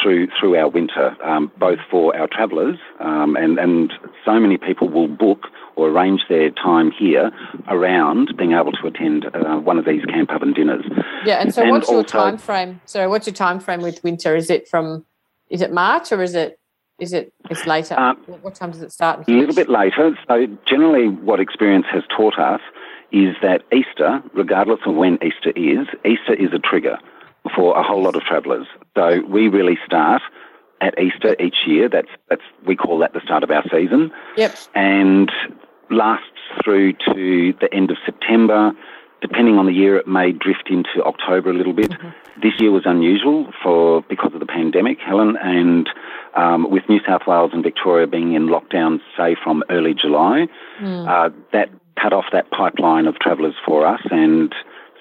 through 0.00 0.28
through 0.38 0.56
our 0.56 0.68
winter, 0.68 1.16
um, 1.24 1.50
both 1.58 1.78
for 1.90 2.16
our 2.16 2.26
travellers 2.26 2.78
um, 3.00 3.36
and 3.36 3.58
and 3.58 3.92
so 4.24 4.38
many 4.38 4.56
people 4.56 4.88
will 4.88 5.08
book 5.08 5.48
or 5.76 5.88
arrange 5.88 6.22
their 6.28 6.50
time 6.50 6.90
here 6.90 7.30
around 7.68 8.34
being 8.36 8.52
able 8.52 8.72
to 8.72 8.86
attend 8.86 9.26
uh, 9.34 9.56
one 9.56 9.78
of 9.78 9.84
these 9.84 10.04
camp 10.06 10.30
oven 10.30 10.52
dinners. 10.52 10.84
Yeah, 11.24 11.40
and 11.40 11.52
so 11.54 11.62
and 11.62 11.70
what's 11.70 11.90
your 11.90 12.04
time 12.04 12.38
frame? 12.38 12.80
So 12.84 13.08
what's 13.08 13.26
your 13.26 13.34
time 13.34 13.60
frame 13.60 13.80
with 13.80 14.02
winter? 14.02 14.34
Is 14.34 14.50
it 14.50 14.68
from 14.68 15.04
is 15.48 15.60
it 15.60 15.72
March 15.72 16.12
or 16.12 16.22
is 16.22 16.34
it 16.34 16.58
is 16.98 17.12
it 17.12 17.32
it's 17.50 17.66
later? 17.66 17.98
Um, 17.98 18.16
what 18.42 18.54
time 18.54 18.70
does 18.70 18.82
it 18.82 18.92
start? 18.92 19.28
A 19.28 19.30
little 19.30 19.54
bit 19.54 19.68
later. 19.68 20.16
So 20.28 20.46
generally, 20.66 21.08
what 21.08 21.40
experience 21.40 21.86
has 21.92 22.02
taught 22.16 22.38
us 22.38 22.60
is 23.12 23.34
that 23.42 23.62
Easter, 23.72 24.22
regardless 24.32 24.80
of 24.86 24.94
when 24.94 25.18
Easter 25.22 25.50
is, 25.54 25.86
Easter 26.04 26.32
is 26.34 26.52
a 26.54 26.58
trigger 26.58 26.98
for 27.54 27.76
a 27.78 27.82
whole 27.82 28.02
lot 28.02 28.16
of 28.16 28.22
travellers. 28.22 28.66
So 28.96 29.22
we 29.28 29.48
really 29.48 29.78
start 29.84 30.22
at 30.80 30.98
Easter 30.98 31.36
each 31.40 31.66
year. 31.66 31.88
That's 31.88 32.10
that's 32.28 32.42
we 32.66 32.76
call 32.76 32.98
that 32.98 33.12
the 33.12 33.20
start 33.24 33.42
of 33.42 33.50
our 33.50 33.64
season. 33.70 34.10
Yep. 34.36 34.56
And 34.74 35.30
lasts 35.90 36.26
through 36.64 36.94
to 37.14 37.54
the 37.60 37.68
end 37.72 37.90
of 37.90 37.96
September. 38.04 38.72
Depending 39.20 39.56
on 39.56 39.66
the 39.66 39.72
year, 39.72 39.96
it 39.96 40.08
may 40.08 40.32
drift 40.32 40.68
into 40.68 41.00
October 41.04 41.50
a 41.50 41.54
little 41.54 41.72
bit. 41.72 41.92
Mm-hmm. 41.92 42.40
This 42.40 42.54
year 42.58 42.72
was 42.72 42.82
unusual 42.86 43.52
for 43.62 44.02
because 44.08 44.34
of 44.34 44.40
the 44.40 44.46
pandemic, 44.46 44.98
Helen, 44.98 45.36
and 45.40 45.88
um, 46.34 46.68
with 46.68 46.82
New 46.88 46.98
South 47.06 47.22
Wales 47.28 47.52
and 47.52 47.62
Victoria 47.62 48.08
being 48.08 48.34
in 48.34 48.48
lockdown, 48.48 49.00
say 49.16 49.36
from 49.40 49.62
early 49.70 49.94
July, 49.94 50.48
mm. 50.80 51.06
uh, 51.08 51.32
that 51.52 51.68
cut 52.00 52.12
off 52.12 52.24
that 52.32 52.50
pipeline 52.50 53.06
of 53.06 53.16
travellers 53.20 53.54
for 53.64 53.86
us, 53.86 54.00
and 54.10 54.52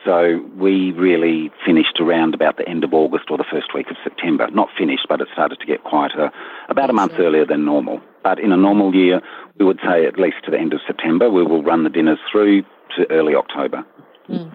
so 0.05 0.43
we 0.57 0.91
really 0.91 1.51
finished 1.65 1.99
around 1.99 2.33
about 2.33 2.57
the 2.57 2.67
end 2.67 2.83
of 2.83 2.93
August 2.93 3.25
or 3.29 3.37
the 3.37 3.45
first 3.49 3.73
week 3.73 3.89
of 3.91 3.97
September. 4.03 4.49
Not 4.51 4.69
finished, 4.77 5.05
but 5.07 5.21
it 5.21 5.27
started 5.33 5.59
to 5.59 5.65
get 5.65 5.83
quieter 5.83 6.31
about 6.69 6.89
a 6.89 6.93
month 6.93 7.13
earlier 7.19 7.45
than 7.45 7.65
normal. 7.65 8.01
But 8.23 8.39
in 8.39 8.51
a 8.51 8.57
normal 8.57 8.95
year, 8.95 9.21
we 9.59 9.65
would 9.65 9.79
say 9.85 10.05
at 10.05 10.17
least 10.17 10.37
to 10.45 10.51
the 10.51 10.57
end 10.57 10.73
of 10.73 10.79
September, 10.85 11.29
we 11.29 11.43
will 11.43 11.63
run 11.63 11.83
the 11.83 11.89
dinners 11.89 12.19
through 12.31 12.63
to 12.97 13.09
early 13.11 13.35
October. 13.35 13.85
Mm. 14.27 14.51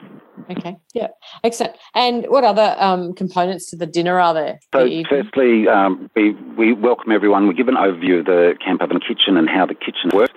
Okay, 0.50 0.76
yeah, 0.94 1.08
excellent. 1.44 1.76
And 1.94 2.26
what 2.28 2.44
other 2.44 2.76
um, 2.78 3.14
components 3.14 3.70
to 3.70 3.76
the 3.76 3.86
dinner 3.86 4.20
are 4.20 4.34
there? 4.34 4.58
So, 4.72 4.86
firstly, 5.08 5.66
um, 5.66 6.10
we, 6.14 6.32
we 6.56 6.72
welcome 6.72 7.10
everyone. 7.10 7.48
We 7.48 7.54
give 7.54 7.68
an 7.68 7.74
overview 7.74 8.20
of 8.20 8.26
the 8.26 8.54
camp 8.62 8.82
oven 8.82 9.00
kitchen 9.00 9.36
and 9.36 9.48
how 9.48 9.64
the 9.64 9.74
kitchen 9.74 10.10
works. 10.12 10.34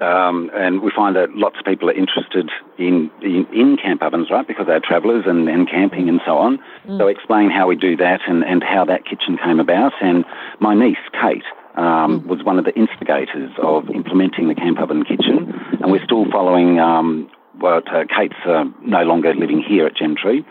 Um, 0.00 0.50
and 0.54 0.82
we 0.82 0.90
find 0.90 1.14
that 1.14 1.36
lots 1.36 1.56
of 1.58 1.64
people 1.64 1.88
are 1.88 1.92
interested 1.92 2.50
in, 2.78 3.10
in, 3.22 3.46
in 3.52 3.76
camp 3.76 4.02
ovens, 4.02 4.28
right, 4.28 4.46
because 4.46 4.66
they're 4.66 4.80
travellers 4.80 5.24
and, 5.26 5.48
and 5.48 5.70
camping 5.70 6.08
and 6.08 6.20
so 6.26 6.36
on. 6.36 6.58
Mm. 6.86 6.98
So 6.98 7.06
explain 7.06 7.50
how 7.50 7.68
we 7.68 7.76
do 7.76 7.96
that 7.98 8.20
and, 8.26 8.42
and 8.44 8.62
how 8.64 8.84
that 8.86 9.04
kitchen 9.04 9.38
came 9.38 9.60
about. 9.60 9.92
And 10.02 10.24
my 10.58 10.74
niece, 10.74 10.98
Kate, 11.12 11.44
um, 11.76 12.22
mm. 12.22 12.26
was 12.26 12.42
one 12.42 12.58
of 12.58 12.64
the 12.64 12.74
instigators 12.74 13.52
of 13.62 13.88
implementing 13.90 14.48
the 14.48 14.56
camp 14.56 14.80
oven 14.80 15.04
kitchen. 15.04 15.54
And 15.80 15.92
we're 15.92 16.04
still 16.04 16.28
following 16.28 16.80
um, 16.80 17.30
what 17.58 17.86
uh, 17.94 18.04
Kate's 18.04 18.34
uh, 18.46 18.64
no 18.82 19.04
longer 19.04 19.32
living 19.32 19.62
here 19.62 19.86
at 19.86 19.94
Gemtree, 19.94 20.44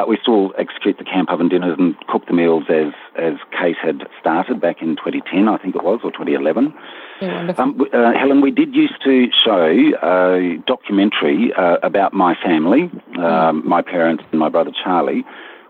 but 0.00 0.08
we 0.08 0.16
still 0.22 0.54
execute 0.56 0.96
the 0.96 1.04
camp 1.04 1.28
oven 1.28 1.50
dinners 1.50 1.76
and 1.78 1.94
cook 2.06 2.24
the 2.24 2.32
meals 2.32 2.64
as, 2.70 2.94
as 3.18 3.34
Kate 3.52 3.76
had 3.76 4.08
started 4.18 4.58
back 4.58 4.80
in 4.80 4.96
2010, 4.96 5.46
I 5.46 5.58
think 5.58 5.76
it 5.76 5.84
was, 5.84 6.00
or 6.02 6.10
2011. 6.10 6.72
Yeah, 7.20 7.52
um, 7.58 7.78
uh, 7.92 8.12
Helen, 8.14 8.40
we 8.40 8.50
did 8.50 8.74
used 8.74 8.94
to 9.04 9.28
show 9.44 9.66
a 10.02 10.56
documentary 10.66 11.52
uh, 11.52 11.76
about 11.82 12.14
my 12.14 12.34
family, 12.34 12.90
um, 13.18 13.62
my 13.68 13.82
parents 13.82 14.24
and 14.30 14.40
my 14.40 14.48
brother 14.48 14.72
Charlie. 14.72 15.22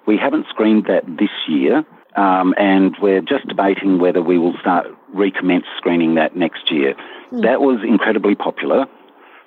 We 0.07 0.17
haven't 0.17 0.47
screened 0.49 0.85
that 0.87 1.03
this 1.09 1.49
year, 1.49 1.85
um, 2.15 2.55
and 2.57 2.95
we're 3.03 3.23
just 3.23 3.49
debating 3.49 3.99
whether 3.99 4.23
we 4.23 4.39
will 4.39 4.55
start 4.61 4.87
recommence 5.13 5.65
screening 5.77 6.15
that 6.15 6.37
next 6.37 6.71
year. 6.71 6.95
Mm. 7.33 7.43
That 7.43 7.61
was 7.61 7.81
incredibly 7.83 8.37
popular. 8.37 8.87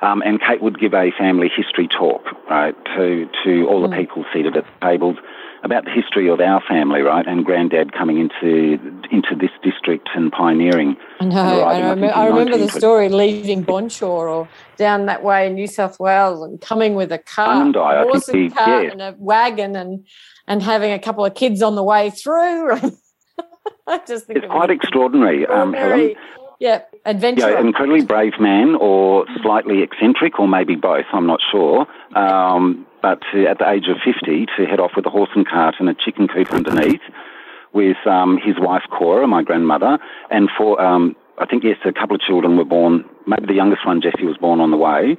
Um, 0.03 0.21
and 0.23 0.41
Kate 0.41 0.61
would 0.61 0.79
give 0.79 0.93
a 0.93 1.11
family 1.17 1.49
history 1.55 1.87
talk, 1.87 2.25
right, 2.49 2.75
to, 2.95 3.29
to 3.45 3.67
all 3.67 3.81
the 3.81 3.87
mm. 3.87 3.97
people 3.97 4.25
seated 4.33 4.57
at 4.57 4.65
the 4.65 4.85
tables 4.85 5.15
about 5.63 5.85
the 5.85 5.91
history 5.91 6.29
of 6.29 6.41
our 6.41 6.61
family, 6.67 6.99
right, 7.01 7.25
and 7.25 7.45
Granddad 7.45 7.93
coming 7.93 8.19
into 8.19 8.73
into 9.11 9.33
this 9.39 9.51
district 9.63 10.09
and 10.13 10.29
pioneering. 10.29 10.97
I 11.21 11.25
know. 11.25 11.61
I, 11.61 11.77
remember, 11.79 12.13
I 12.13 12.27
remember 12.27 12.57
the 12.57 12.67
story 12.67 13.07
leaving 13.07 13.63
Bonshaw 13.63 14.07
or 14.07 14.49
down 14.75 15.05
that 15.05 15.23
way 15.23 15.47
in 15.47 15.55
New 15.55 15.67
South 15.67 16.01
Wales 16.01 16.43
and 16.43 16.59
coming 16.59 16.95
with 16.95 17.13
a 17.13 17.17
car, 17.17 17.71
horse 17.71 18.27
and 18.27 18.37
he, 18.37 18.49
cart, 18.49 18.83
yeah. 18.83 18.91
and 18.91 19.01
a 19.01 19.15
wagon, 19.17 19.77
and 19.77 20.05
and 20.47 20.61
having 20.61 20.91
a 20.91 20.99
couple 20.99 21.23
of 21.23 21.33
kids 21.33 21.61
on 21.61 21.75
the 21.75 21.83
way 21.83 22.09
through. 22.09 22.73
I 23.87 23.99
just 24.05 24.27
think 24.27 24.37
it's 24.39 24.45
it 24.45 24.49
quite 24.49 24.69
extraordinary, 24.69 25.45
um, 25.45 25.73
Helen. 25.73 26.15
Yeah, 26.63 26.83
adventure. 27.03 27.51
Yeah, 27.51 27.59
incredibly 27.59 28.05
brave 28.05 28.39
man, 28.39 28.75
or 28.75 29.25
slightly 29.41 29.81
eccentric, 29.83 30.39
or 30.39 30.47
maybe 30.47 30.75
both. 30.75 31.03
I'm 31.11 31.27
not 31.27 31.41
sure. 31.51 31.85
Um, 32.15 32.87
but 33.01 33.19
to, 33.33 33.45
at 33.47 33.59
the 33.59 33.69
age 33.69 33.89
of 33.89 33.97
50, 33.97 34.45
to 34.55 34.65
head 34.65 34.79
off 34.79 34.91
with 34.95 35.05
a 35.05 35.09
horse 35.09 35.31
and 35.35 35.45
cart 35.45 35.75
and 35.79 35.89
a 35.89 35.93
chicken 35.93 36.29
coop 36.29 36.53
underneath, 36.53 37.01
with 37.73 37.97
um, 38.07 38.39
his 38.41 38.55
wife 38.57 38.83
Cora, 38.89 39.27
my 39.27 39.43
grandmother, 39.43 39.99
and 40.31 40.49
for 40.57 40.79
um, 40.79 41.17
I 41.37 41.45
think 41.45 41.65
yes, 41.65 41.79
a 41.83 41.91
couple 41.91 42.15
of 42.15 42.21
children 42.21 42.55
were 42.55 42.63
born. 42.63 43.03
Maybe 43.27 43.45
the 43.47 43.55
youngest 43.55 43.85
one, 43.85 44.01
Jesse, 44.01 44.23
was 44.23 44.37
born 44.37 44.61
on 44.61 44.71
the 44.71 44.77
way, 44.77 45.17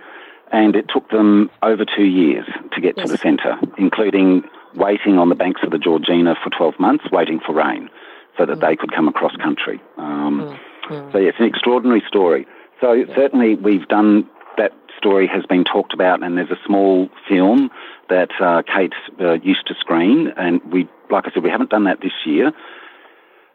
and 0.50 0.74
it 0.74 0.86
took 0.88 1.10
them 1.10 1.50
over 1.62 1.84
two 1.84 2.06
years 2.06 2.46
to 2.72 2.80
get 2.80 2.96
yes. 2.96 3.04
to 3.04 3.12
the 3.12 3.18
centre, 3.18 3.58
including 3.76 4.44
waiting 4.76 5.18
on 5.18 5.28
the 5.28 5.34
banks 5.34 5.60
of 5.62 5.72
the 5.72 5.78
Georgina 5.78 6.36
for 6.42 6.48
12 6.48 6.80
months, 6.80 7.04
waiting 7.12 7.38
for 7.38 7.52
rain, 7.52 7.90
so 8.38 8.46
that 8.46 8.56
mm. 8.56 8.60
they 8.62 8.76
could 8.76 8.92
come 8.92 9.08
across 9.08 9.36
country. 9.36 9.78
Um, 9.98 10.40
mm. 10.40 10.58
Mm. 10.88 11.12
So, 11.12 11.18
yeah, 11.18 11.28
it's 11.28 11.38
an 11.40 11.46
extraordinary 11.46 12.02
story. 12.06 12.46
So, 12.80 12.92
yeah. 12.92 13.14
certainly, 13.14 13.54
we've 13.54 13.86
done 13.88 14.28
that 14.56 14.72
story 14.96 15.26
has 15.26 15.44
been 15.46 15.64
talked 15.64 15.92
about, 15.92 16.22
and 16.22 16.36
there's 16.36 16.50
a 16.50 16.60
small 16.66 17.08
film 17.28 17.70
that 18.08 18.30
uh, 18.40 18.62
Kate 18.62 18.92
uh, 19.20 19.34
used 19.34 19.66
to 19.66 19.74
screen, 19.74 20.32
and 20.36 20.60
we, 20.72 20.88
like 21.10 21.24
I 21.26 21.30
said, 21.32 21.42
we 21.42 21.50
haven't 21.50 21.70
done 21.70 21.84
that 21.84 22.00
this 22.00 22.12
year. 22.24 22.52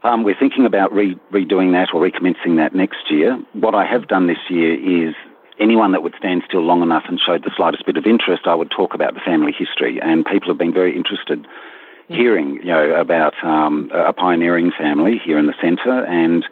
Um, 0.03 0.23
we're 0.23 0.37
thinking 0.37 0.65
about 0.65 0.93
re- 0.93 1.19
redoing 1.31 1.73
that 1.73 1.89
or 1.93 2.01
recommencing 2.01 2.55
that 2.55 2.73
next 2.73 3.11
year. 3.11 3.37
What 3.53 3.75
I 3.75 3.85
have 3.85 4.07
done 4.07 4.27
this 4.27 4.37
year 4.49 4.73
is 5.09 5.13
anyone 5.59 5.91
that 5.91 6.03
would 6.03 6.15
stand 6.17 6.43
still 6.47 6.61
long 6.61 6.81
enough 6.81 7.03
and 7.09 7.19
showed 7.19 7.43
the 7.43 7.51
slightest 7.55 7.85
bit 7.85 7.97
of 7.97 8.05
interest, 8.05 8.43
I 8.45 8.55
would 8.55 8.71
talk 8.71 8.93
about 8.93 9.13
the 9.13 9.19
family 9.19 9.51
history, 9.51 9.99
and 10.01 10.25
people 10.25 10.47
have 10.47 10.57
been 10.57 10.73
very 10.73 10.95
interested 10.95 11.45
hearing, 12.07 12.55
you 12.55 12.65
know, 12.65 12.95
about 12.95 13.33
um, 13.43 13.91
a 13.93 14.13
pioneering 14.13 14.71
family 14.77 15.21
here 15.23 15.37
in 15.37 15.45
the 15.45 15.53
centre, 15.61 16.05
and 16.05 16.43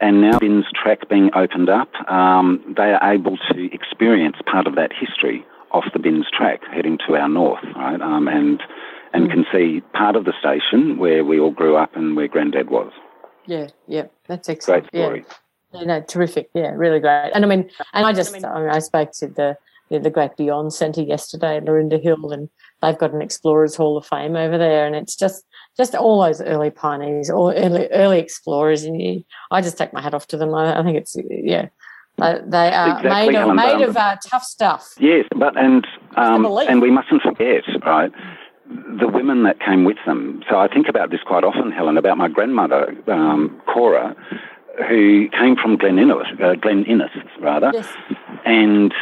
and 0.00 0.20
now 0.20 0.38
Binns 0.38 0.66
track 0.74 1.08
being 1.08 1.30
opened 1.34 1.68
up, 1.68 1.88
um, 2.08 2.62
they 2.76 2.92
are 2.92 3.12
able 3.12 3.36
to 3.50 3.74
experience 3.74 4.36
part 4.50 4.66
of 4.66 4.74
that 4.76 4.92
history 4.98 5.44
off 5.72 5.84
the 5.92 5.98
Binns 5.98 6.26
track, 6.30 6.60
heading 6.72 6.98
to 7.06 7.16
our 7.16 7.28
north, 7.28 7.64
right, 7.76 8.00
um, 8.00 8.28
and 8.28 8.62
and 9.12 9.28
mm. 9.28 9.30
can 9.30 9.46
see 9.52 9.80
part 9.92 10.16
of 10.16 10.24
the 10.24 10.34
station 10.38 10.98
where 10.98 11.24
we 11.24 11.40
all 11.40 11.50
grew 11.50 11.76
up 11.76 11.96
and 11.96 12.16
where 12.16 12.28
Granddad 12.28 12.70
was. 12.70 12.92
Yeah, 13.46 13.68
yeah, 13.86 14.06
that's 14.26 14.48
excellent. 14.48 14.90
Great 14.90 15.02
story. 15.02 15.24
Yeah. 15.26 15.34
Yeah, 15.70 15.84
no, 15.84 16.00
terrific. 16.00 16.48
Yeah, 16.54 16.70
really 16.70 16.98
great. 16.98 17.30
And 17.34 17.44
I 17.44 17.48
mean, 17.48 17.68
and 17.92 18.06
I 18.06 18.14
just, 18.14 18.34
I, 18.34 18.38
mean, 18.38 18.70
I 18.70 18.78
spoke 18.78 19.12
to 19.18 19.26
the 19.26 19.58
the, 19.90 19.98
the 19.98 20.10
Great 20.10 20.36
Beyond 20.36 20.72
Centre 20.72 21.02
yesterday 21.02 21.56
at 21.56 21.64
Lorinda 21.64 21.98
Hill, 21.98 22.30
and 22.32 22.48
they've 22.82 22.98
got 22.98 23.12
an 23.12 23.22
Explorers 23.22 23.74
Hall 23.74 23.96
of 23.96 24.06
Fame 24.06 24.36
over 24.36 24.58
there, 24.58 24.86
and 24.86 24.94
it's 24.94 25.16
just 25.16 25.44
just 25.78 25.94
all 25.94 26.22
those 26.22 26.42
early 26.42 26.70
pioneers, 26.70 27.30
or 27.30 27.54
early 27.54 27.88
early 27.92 28.18
explorers, 28.18 28.82
and 28.84 29.24
I 29.50 29.62
just 29.62 29.78
take 29.78 29.92
my 29.92 30.02
hat 30.02 30.12
off 30.12 30.26
to 30.28 30.36
them. 30.36 30.54
I, 30.54 30.78
I 30.78 30.82
think 30.82 30.98
it's 30.98 31.16
yeah. 31.30 31.68
Uh, 32.20 32.40
they 32.44 32.72
are 32.72 32.98
exactly, 32.98 33.32
made 33.32 33.36
of, 33.36 33.54
made 33.54 33.80
of 33.80 33.96
uh, 33.96 34.16
tough 34.26 34.42
stuff. 34.42 34.94
Yes, 34.98 35.24
but 35.36 35.56
and 35.56 35.86
um, 36.16 36.44
and 36.68 36.82
we 36.82 36.90
mustn't 36.90 37.22
forget, 37.22 37.62
right, 37.86 38.10
the 38.98 39.06
women 39.06 39.44
that 39.44 39.60
came 39.60 39.84
with 39.84 39.98
them. 40.04 40.42
So 40.50 40.58
I 40.58 40.66
think 40.66 40.88
about 40.88 41.10
this 41.10 41.20
quite 41.24 41.44
often, 41.44 41.70
Helen, 41.70 41.96
about 41.96 42.18
my 42.18 42.26
grandmother, 42.26 42.92
um, 43.06 43.62
Cora, 43.72 44.16
who 44.88 45.28
came 45.28 45.54
from 45.54 45.76
Glen 45.76 45.96
Innes, 45.98 46.26
uh, 46.42 46.54
Glen 46.54 46.84
Innes 46.86 47.10
rather, 47.40 47.70
yes. 47.72 47.88
and 48.44 48.92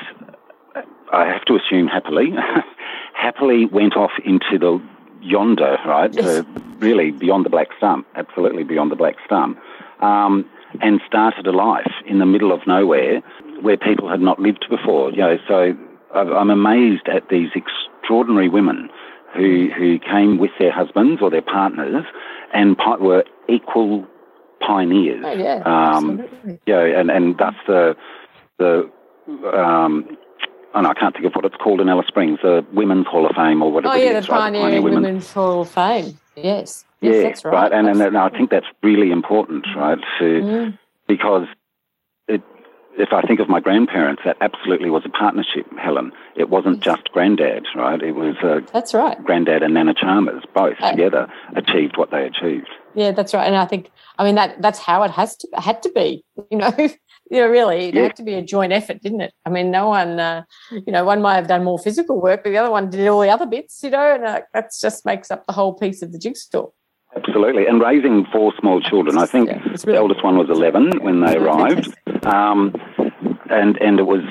I 1.10 1.24
have 1.24 1.44
to 1.46 1.56
assume 1.56 1.86
happily, 1.86 2.34
happily 3.14 3.64
went 3.64 3.96
off 3.96 4.12
into 4.26 4.58
the 4.58 4.78
yonder, 5.26 5.76
right, 5.86 6.14
yes. 6.14 6.24
uh, 6.24 6.42
really 6.78 7.10
beyond 7.10 7.44
the 7.44 7.50
black 7.50 7.68
stump, 7.76 8.06
absolutely 8.14 8.64
beyond 8.64 8.90
the 8.90 8.96
black 8.96 9.16
stump, 9.24 9.58
um, 10.00 10.48
and 10.80 11.00
started 11.06 11.46
a 11.46 11.52
life 11.52 11.92
in 12.06 12.18
the 12.18 12.26
middle 12.26 12.52
of 12.52 12.66
nowhere 12.66 13.20
where 13.60 13.76
people 13.76 14.08
had 14.08 14.20
not 14.20 14.38
lived 14.38 14.66
before. 14.68 15.10
You 15.10 15.18
know, 15.18 15.38
so 15.48 15.76
I'm 16.14 16.50
amazed 16.50 17.08
at 17.08 17.28
these 17.28 17.50
extraordinary 17.54 18.48
women 18.48 18.88
who 19.34 19.68
who 19.76 19.98
came 19.98 20.38
with 20.38 20.50
their 20.58 20.72
husbands 20.72 21.20
or 21.20 21.30
their 21.30 21.42
partners 21.42 22.04
and 22.54 22.76
were 23.00 23.24
equal 23.48 24.06
pioneers. 24.60 25.22
Oh, 25.24 25.32
yeah, 25.32 25.62
um, 25.64 26.22
yeah, 26.66 26.80
and 26.82 27.10
and 27.10 27.36
that's 27.38 27.56
the 27.66 27.96
the 28.58 28.90
um, 29.52 30.16
and 30.76 30.86
I 30.86 30.94
can't 30.94 31.14
think 31.14 31.26
of 31.26 31.32
what 31.32 31.44
it's 31.44 31.56
called 31.56 31.80
in 31.80 31.88
Alice 31.88 32.06
Springs, 32.06 32.38
the 32.42 32.64
Women's 32.72 33.06
Hall 33.06 33.26
of 33.26 33.34
Fame 33.34 33.62
or 33.62 33.72
whatever. 33.72 33.94
Oh 33.94 33.96
yeah, 33.96 34.20
the 34.20 34.26
right? 34.32 34.52
Pioneer 34.52 34.82
Women's 34.82 35.32
Hall 35.32 35.62
of 35.62 35.70
Fame. 35.70 36.18
Yes. 36.36 36.84
yes 37.00 37.14
yeah, 37.14 37.22
that's 37.22 37.44
right. 37.44 37.52
right. 37.52 37.72
And, 37.72 37.88
and, 37.88 38.00
and 38.00 38.16
I 38.16 38.28
think 38.28 38.50
that's 38.50 38.66
really 38.82 39.10
important, 39.10 39.66
right? 39.74 39.98
To 40.18 40.24
mm. 40.24 40.78
because 41.08 41.46
it 42.28 42.42
if 42.98 43.12
I 43.12 43.22
think 43.22 43.40
of 43.40 43.48
my 43.48 43.60
grandparents, 43.60 44.22
that 44.24 44.36
absolutely 44.40 44.90
was 44.90 45.02
a 45.04 45.08
partnership, 45.08 45.66
Helen. 45.78 46.12
It 46.34 46.48
wasn't 46.50 46.80
just 46.80 47.10
granddad, 47.12 47.64
right? 47.74 48.00
It 48.02 48.12
was 48.12 48.36
uh, 48.42 48.60
that's 48.72 48.94
right. 48.94 49.22
Granddad 49.24 49.62
and 49.62 49.74
Nana 49.74 49.94
Chalmers 49.94 50.42
both 50.54 50.76
uh, 50.80 50.90
together 50.90 51.28
achieved 51.54 51.96
what 51.96 52.10
they 52.10 52.24
achieved. 52.26 52.68
Yeah, 52.94 53.12
that's 53.12 53.34
right. 53.34 53.46
And 53.46 53.56
I 53.56 53.66
think, 53.66 53.90
I 54.18 54.24
mean, 54.24 54.34
that 54.36 54.60
that's 54.62 54.78
how 54.78 55.02
it 55.02 55.10
has 55.10 55.36
to 55.36 55.48
had 55.54 55.82
to 55.82 55.92
be. 55.92 56.24
You 56.50 56.58
know, 56.58 56.72
you 57.30 57.40
know, 57.40 57.48
really, 57.48 57.88
it 57.88 57.94
yeah. 57.94 58.02
had 58.02 58.16
to 58.16 58.22
be 58.22 58.34
a 58.34 58.42
joint 58.42 58.72
effort, 58.72 59.02
didn't 59.02 59.20
it? 59.20 59.32
I 59.44 59.50
mean, 59.50 59.70
no 59.70 59.88
one, 59.88 60.20
uh, 60.20 60.44
you 60.70 60.92
know, 60.92 61.04
one 61.04 61.22
might 61.22 61.36
have 61.36 61.48
done 61.48 61.64
more 61.64 61.78
physical 61.78 62.20
work, 62.20 62.44
but 62.44 62.50
the 62.50 62.58
other 62.58 62.70
one 62.70 62.90
did 62.90 63.06
all 63.08 63.20
the 63.20 63.30
other 63.30 63.46
bits. 63.46 63.82
You 63.82 63.90
know, 63.90 64.14
and 64.14 64.24
uh, 64.24 64.40
that 64.54 64.70
just 64.80 65.04
makes 65.04 65.30
up 65.30 65.46
the 65.46 65.52
whole 65.52 65.74
piece 65.74 66.02
of 66.02 66.12
the 66.12 66.18
jigsaw. 66.18 66.68
Absolutely, 67.16 67.66
and 67.66 67.80
raising 67.80 68.26
four 68.26 68.52
small 68.60 68.80
children. 68.80 69.18
I 69.18 69.26
think 69.26 69.48
yeah, 69.48 69.58
really 69.62 69.76
the 69.76 69.94
eldest 69.94 70.24
one 70.24 70.36
was 70.36 70.50
eleven 70.50 70.92
when 71.02 71.20
they 71.20 71.36
arrived. 71.36 71.94
Um, 72.26 72.74
and 73.50 73.80
and 73.80 74.00
it 74.00 74.06
was 74.06 74.22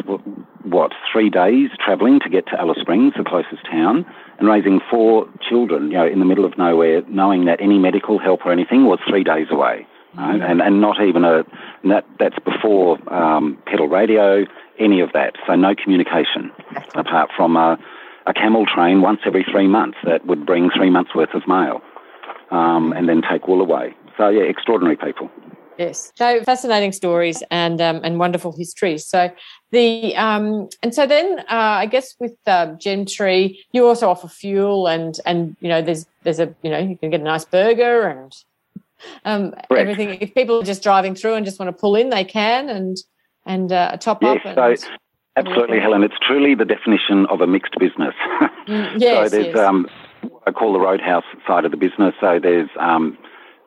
what 0.63 0.91
three 1.11 1.29
days 1.29 1.69
travelling 1.83 2.19
to 2.19 2.29
get 2.29 2.45
to 2.47 2.59
Alice 2.59 2.77
Springs, 2.81 3.13
the 3.15 3.23
closest 3.23 3.63
town, 3.71 4.05
and 4.39 4.47
raising 4.47 4.81
four 4.89 5.27
children, 5.47 5.91
you 5.91 5.97
know, 5.97 6.05
in 6.05 6.19
the 6.19 6.25
middle 6.25 6.45
of 6.45 6.57
nowhere, 6.57 7.01
knowing 7.07 7.45
that 7.45 7.61
any 7.61 7.79
medical 7.79 8.19
help 8.19 8.45
or 8.45 8.51
anything 8.51 8.85
was 8.85 8.99
three 9.07 9.23
days 9.23 9.47
away, 9.51 9.87
right? 10.17 10.41
and 10.41 10.61
and 10.61 10.81
not 10.81 11.01
even 11.01 11.23
a 11.23 11.43
that 11.85 12.05
that's 12.19 12.39
before 12.39 12.97
um, 13.13 13.57
pedal 13.65 13.87
radio, 13.87 14.45
any 14.79 14.99
of 15.01 15.11
that. 15.13 15.35
So 15.47 15.55
no 15.55 15.75
communication 15.75 16.51
apart 16.95 17.29
from 17.35 17.55
a, 17.55 17.77
a 18.25 18.33
camel 18.33 18.65
train 18.65 19.01
once 19.01 19.19
every 19.25 19.45
three 19.49 19.67
months 19.67 19.97
that 20.05 20.25
would 20.25 20.45
bring 20.45 20.69
three 20.75 20.89
months 20.89 21.13
worth 21.15 21.33
of 21.33 21.47
mail, 21.47 21.81
um, 22.51 22.93
and 22.93 23.07
then 23.09 23.21
take 23.21 23.47
wool 23.47 23.61
away. 23.61 23.95
So 24.17 24.29
yeah, 24.29 24.43
extraordinary 24.43 24.97
people. 24.97 25.29
Yes, 25.77 26.13
so 26.15 26.41
fascinating 26.43 26.93
stories 26.93 27.43
and 27.51 27.81
um, 27.81 27.99
and 28.03 28.17
wonderful 28.17 28.55
histories. 28.55 29.05
So 29.05 29.29
the 29.71 30.15
um, 30.15 30.69
and 30.81 30.95
so 30.95 31.05
then 31.05 31.39
uh, 31.39 31.43
I 31.49 31.85
guess 31.85 32.15
with 32.19 32.35
uh, 32.47 32.67
Gemtree, 32.77 33.57
you 33.73 33.85
also 33.85 34.09
offer 34.09 34.29
fuel 34.29 34.87
and 34.87 35.19
and 35.25 35.57
you 35.59 35.67
know 35.67 35.81
there's 35.81 36.05
there's 36.23 36.39
a 36.39 36.55
you 36.61 36.69
know 36.69 36.77
you 36.77 36.97
can 36.97 37.09
get 37.09 37.19
a 37.19 37.23
nice 37.23 37.43
burger 37.43 38.07
and 38.07 38.33
um, 39.23 39.53
everything. 39.69 40.17
If 40.21 40.33
people 40.33 40.59
are 40.61 40.65
just 40.65 40.83
driving 40.83 41.15
through 41.15 41.35
and 41.35 41.45
just 41.45 41.59
want 41.59 41.75
to 41.75 41.79
pull 41.79 41.95
in, 41.95 42.09
they 42.09 42.23
can 42.23 42.69
and 42.69 42.97
and 43.45 43.71
uh, 43.71 43.97
top 43.97 44.21
yes, 44.21 44.39
up. 44.45 44.57
And, 44.57 44.79
so 44.79 44.87
absolutely, 45.35 45.79
Helen. 45.79 46.03
It's 46.03 46.15
truly 46.21 46.55
the 46.55 46.65
definition 46.65 47.25
of 47.27 47.41
a 47.41 47.47
mixed 47.47 47.77
business. 47.79 48.15
mm, 48.67 48.99
yes, 48.99 49.29
so 49.31 49.37
there's 49.37 49.55
yes. 49.55 49.57
um, 49.57 49.87
I 50.47 50.51
call 50.51 50.73
the 50.73 50.79
Roadhouse 50.79 51.25
side 51.47 51.65
of 51.65 51.71
the 51.71 51.77
business. 51.77 52.13
So 52.19 52.39
there's 52.41 52.69
um, 52.79 53.17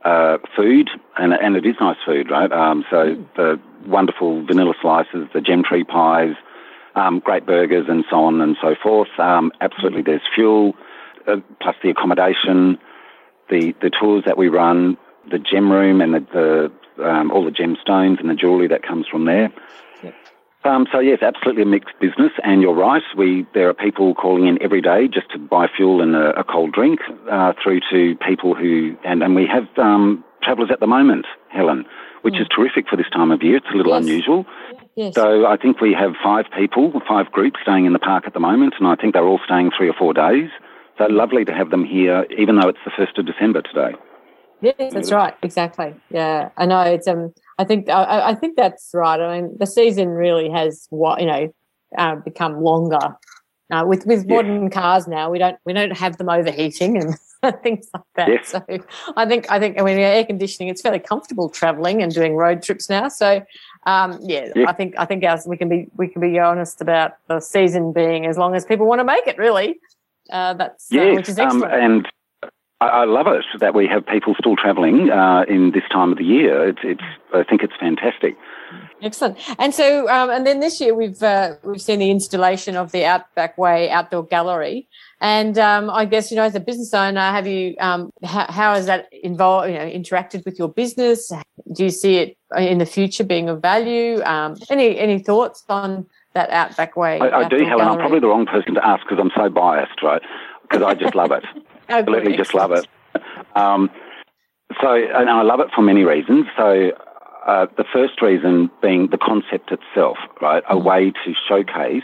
uh, 0.04 0.38
food, 0.56 0.90
and, 1.16 1.32
and 1.32 1.56
it 1.56 1.66
is 1.66 1.76
nice 1.80 1.96
food, 2.04 2.30
right? 2.30 2.50
Um, 2.50 2.84
so 2.90 3.14
mm. 3.14 3.26
the 3.36 3.60
wonderful 3.86 4.44
vanilla 4.46 4.74
slices, 4.80 5.28
the 5.34 5.40
gem 5.40 5.62
tree 5.62 5.84
pies, 5.84 6.34
um, 6.94 7.20
great 7.20 7.46
burgers, 7.46 7.86
and 7.88 8.04
so 8.10 8.24
on 8.24 8.40
and 8.40 8.56
so 8.60 8.74
forth. 8.82 9.08
Um, 9.18 9.52
absolutely, 9.60 10.02
there's 10.02 10.22
fuel, 10.34 10.74
uh, 11.26 11.36
plus 11.60 11.76
the 11.82 11.90
accommodation, 11.90 12.78
the 13.50 13.74
the 13.80 13.90
tours 13.90 14.24
that 14.26 14.36
we 14.36 14.48
run, 14.48 14.96
the 15.30 15.38
gem 15.38 15.70
room, 15.70 16.00
and 16.00 16.14
the, 16.14 16.70
the 16.96 17.04
um, 17.04 17.30
all 17.30 17.44
the 17.44 17.50
gemstones 17.50 18.20
and 18.20 18.28
the 18.28 18.34
jewellery 18.34 18.68
that 18.68 18.82
comes 18.82 19.06
from 19.06 19.24
there. 19.24 19.52
Um, 20.64 20.86
so 20.90 20.98
yes, 20.98 21.20
absolutely 21.22 21.62
a 21.62 21.66
mixed 21.66 21.94
business, 22.00 22.32
and 22.42 22.60
you're 22.60 22.74
right. 22.74 23.02
We 23.16 23.46
there 23.54 23.68
are 23.68 23.74
people 23.74 24.14
calling 24.14 24.48
in 24.48 24.60
every 24.60 24.82
day 24.82 25.06
just 25.06 25.30
to 25.30 25.38
buy 25.38 25.68
fuel 25.74 26.02
and 26.02 26.16
a, 26.16 26.40
a 26.40 26.44
cold 26.44 26.72
drink, 26.72 27.00
uh, 27.30 27.52
through 27.62 27.80
to 27.92 28.16
people 28.26 28.54
who 28.54 28.96
and, 29.04 29.22
and 29.22 29.36
we 29.36 29.46
have 29.46 29.66
um, 29.78 30.24
travellers 30.42 30.70
at 30.72 30.80
the 30.80 30.86
moment, 30.86 31.26
Helen, 31.48 31.86
which 32.22 32.34
mm. 32.34 32.40
is 32.42 32.48
terrific 32.54 32.88
for 32.88 32.96
this 32.96 33.08
time 33.12 33.30
of 33.30 33.42
year. 33.42 33.56
It's 33.56 33.66
a 33.72 33.76
little 33.76 33.92
yes. 33.92 34.02
unusual. 34.02 34.46
Yes. 34.96 35.14
So 35.14 35.46
I 35.46 35.56
think 35.56 35.80
we 35.80 35.94
have 35.94 36.14
five 36.22 36.46
people, 36.56 37.00
five 37.08 37.30
groups 37.30 37.60
staying 37.62 37.86
in 37.86 37.92
the 37.92 38.00
park 38.00 38.24
at 38.26 38.34
the 38.34 38.40
moment, 38.40 38.74
and 38.78 38.88
I 38.88 38.96
think 38.96 39.14
they're 39.14 39.26
all 39.26 39.40
staying 39.44 39.70
three 39.76 39.88
or 39.88 39.94
four 39.94 40.12
days. 40.12 40.50
So 40.98 41.04
lovely 41.04 41.44
to 41.44 41.54
have 41.54 41.70
them 41.70 41.84
here, 41.84 42.26
even 42.36 42.58
though 42.58 42.68
it's 42.68 42.84
the 42.84 42.90
first 42.96 43.16
of 43.16 43.26
December 43.26 43.62
today. 43.62 43.94
Yes, 44.60 44.92
that's 44.92 45.12
right. 45.12 45.34
Exactly. 45.42 45.94
Yeah, 46.10 46.50
I 46.56 46.66
know. 46.66 46.80
It's 46.80 47.06
um. 47.06 47.32
I 47.58 47.64
think 47.64 47.88
I, 47.88 48.30
I 48.30 48.34
think 48.34 48.56
that's 48.56 48.90
right. 48.92 49.20
I 49.20 49.40
mean, 49.40 49.56
the 49.58 49.66
season 49.66 50.08
really 50.08 50.50
has 50.50 50.86
what 50.90 51.20
you 51.20 51.26
know 51.26 51.52
uh, 51.96 52.16
become 52.16 52.62
longer. 52.62 53.16
Uh, 53.70 53.84
with 53.86 54.06
with 54.06 54.26
modern 54.26 54.64
yeah. 54.64 54.68
cars 54.70 55.06
now, 55.06 55.30
we 55.30 55.38
don't 55.38 55.58
we 55.64 55.72
don't 55.72 55.96
have 55.96 56.16
them 56.16 56.30
overheating 56.30 56.96
and 56.96 57.14
things 57.62 57.88
like 57.92 58.02
that. 58.16 58.28
Yes. 58.28 58.48
So 58.48 58.64
I 59.16 59.26
think 59.26 59.50
I 59.50 59.58
think 59.58 59.78
I 59.78 59.84
mean 59.84 59.98
air 59.98 60.24
conditioning. 60.24 60.70
It's 60.70 60.80
fairly 60.80 60.98
comfortable 60.98 61.50
traveling 61.50 62.02
and 62.02 62.12
doing 62.12 62.34
road 62.34 62.62
trips 62.62 62.88
now. 62.88 63.08
So 63.08 63.44
um, 63.86 64.18
yeah, 64.22 64.48
yeah, 64.56 64.68
I 64.68 64.72
think 64.72 64.94
I 64.98 65.04
think 65.04 65.22
ours 65.22 65.46
we 65.46 65.56
can 65.56 65.68
be 65.68 65.88
we 65.96 66.08
can 66.08 66.20
be 66.20 66.38
honest 66.38 66.80
about 66.80 67.12
the 67.28 67.40
season 67.40 67.92
being 67.92 68.26
as 68.26 68.38
long 68.38 68.54
as 68.54 68.64
people 68.64 68.86
want 68.86 69.00
to 69.00 69.04
make 69.04 69.26
it. 69.26 69.36
Really, 69.38 69.78
uh, 70.30 70.54
that's 70.54 70.88
yes, 70.90 71.12
uh, 71.12 71.14
which 71.14 71.28
is 71.28 71.38
excellent. 71.38 71.72
Um, 71.72 71.80
and 71.80 72.08
I, 72.80 73.04
love 73.04 73.26
it 73.26 73.44
that 73.58 73.74
we 73.74 73.88
have 73.88 74.06
people 74.06 74.34
still 74.38 74.54
travelling 74.54 75.10
uh, 75.10 75.44
in 75.48 75.72
this 75.72 75.82
time 75.90 76.12
of 76.12 76.18
the 76.18 76.24
year. 76.24 76.68
It's, 76.68 76.78
it's 76.84 77.02
I 77.34 77.42
think 77.42 77.62
it's 77.64 77.72
fantastic. 77.78 78.36
Excellent. 79.02 79.36
And 79.58 79.74
so, 79.74 80.08
um, 80.08 80.30
and 80.30 80.46
then 80.46 80.60
this 80.60 80.80
year 80.80 80.94
we've 80.94 81.20
uh, 81.20 81.54
we've 81.64 81.80
seen 81.80 81.98
the 81.98 82.10
installation 82.10 82.76
of 82.76 82.92
the 82.92 83.04
Outback 83.04 83.58
Way 83.58 83.90
Outdoor 83.90 84.24
Gallery. 84.24 84.86
And 85.20 85.58
um, 85.58 85.90
I 85.90 86.04
guess 86.04 86.30
you 86.30 86.36
know, 86.36 86.44
as 86.44 86.54
a 86.54 86.60
business 86.60 86.94
owner, 86.94 87.20
have 87.20 87.48
you 87.48 87.74
um, 87.80 88.12
how, 88.22 88.46
how 88.48 88.74
has 88.74 88.86
that 88.86 89.08
involved? 89.12 89.70
You 89.70 89.78
know, 89.78 89.86
interacted 89.86 90.44
with 90.44 90.56
your 90.58 90.68
business? 90.68 91.32
Do 91.72 91.82
you 91.82 91.90
see 91.90 92.18
it 92.18 92.36
in 92.56 92.78
the 92.78 92.86
future 92.86 93.24
being 93.24 93.48
of 93.48 93.60
value? 93.60 94.22
Um, 94.22 94.56
any 94.70 94.98
any 94.98 95.18
thoughts 95.18 95.64
on 95.68 96.06
that 96.34 96.50
Outback 96.50 96.96
Way? 96.96 97.18
I, 97.18 97.40
I 97.40 97.48
do, 97.48 97.64
Helen. 97.64 97.88
I'm 97.88 97.98
probably 97.98 98.20
the 98.20 98.28
wrong 98.28 98.46
person 98.46 98.74
to 98.74 98.86
ask 98.86 99.02
because 99.02 99.18
I'm 99.18 99.32
so 99.36 99.48
biased, 99.48 100.00
right? 100.02 100.22
Because 100.62 100.82
I 100.82 100.94
just 100.94 101.16
love 101.16 101.32
it. 101.32 101.44
Absolutely, 101.88 102.37
just 102.37 102.55
love 102.55 102.72
it. 102.72 102.87
Um, 103.55 103.90
so, 104.81 104.94
and 104.94 105.31
I 105.31 105.42
love 105.42 105.61
it 105.61 105.68
for 105.74 105.83
many 105.83 106.05
reasons. 106.05 106.46
So, 106.57 106.92
uh, 107.46 107.66
the 107.77 107.85
first 107.92 108.20
reason 108.20 108.70
being 108.83 109.09
the 109.11 109.18
concept 109.18 109.72
itself, 109.72 110.18
right? 110.40 110.62
Mm. 110.64 110.70
A 110.70 110.79
way 110.79 111.11
to 111.11 111.35
showcase 111.48 112.03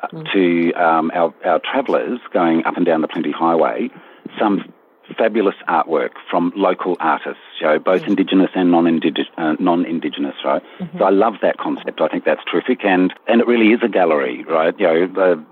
uh, 0.00 0.08
mm. 0.08 0.32
to 0.32 0.72
um, 0.74 1.10
our, 1.14 1.34
our 1.44 1.60
travellers 1.60 2.20
going 2.32 2.64
up 2.66 2.76
and 2.76 2.84
down 2.84 3.00
the 3.00 3.08
Plenty 3.08 3.32
Highway 3.32 3.88
some 4.38 4.72
fabulous 5.16 5.54
artwork 5.68 6.10
from 6.30 6.52
local 6.54 6.96
artists, 7.00 7.40
you 7.60 7.66
know, 7.66 7.78
both 7.78 8.02
mm. 8.02 8.08
Indigenous 8.08 8.50
and 8.54 8.70
non-Indigenous, 8.70 9.28
uh, 9.38 9.56
non-Indigenous, 9.58 10.34
right? 10.44 10.62
Mm-hmm. 10.80 10.98
So 10.98 11.04
I 11.04 11.10
love 11.10 11.34
that 11.40 11.56
concept. 11.56 12.00
I 12.00 12.08
think 12.08 12.24
that's 12.24 12.42
terrific, 12.50 12.84
and 12.84 13.14
and 13.26 13.40
it 13.40 13.46
really 13.46 13.68
is 13.68 13.80
a 13.82 13.88
gallery, 13.88 14.44
right? 14.44 14.78
You 14.78 14.86
know, 14.86 15.06
the 15.06 15.44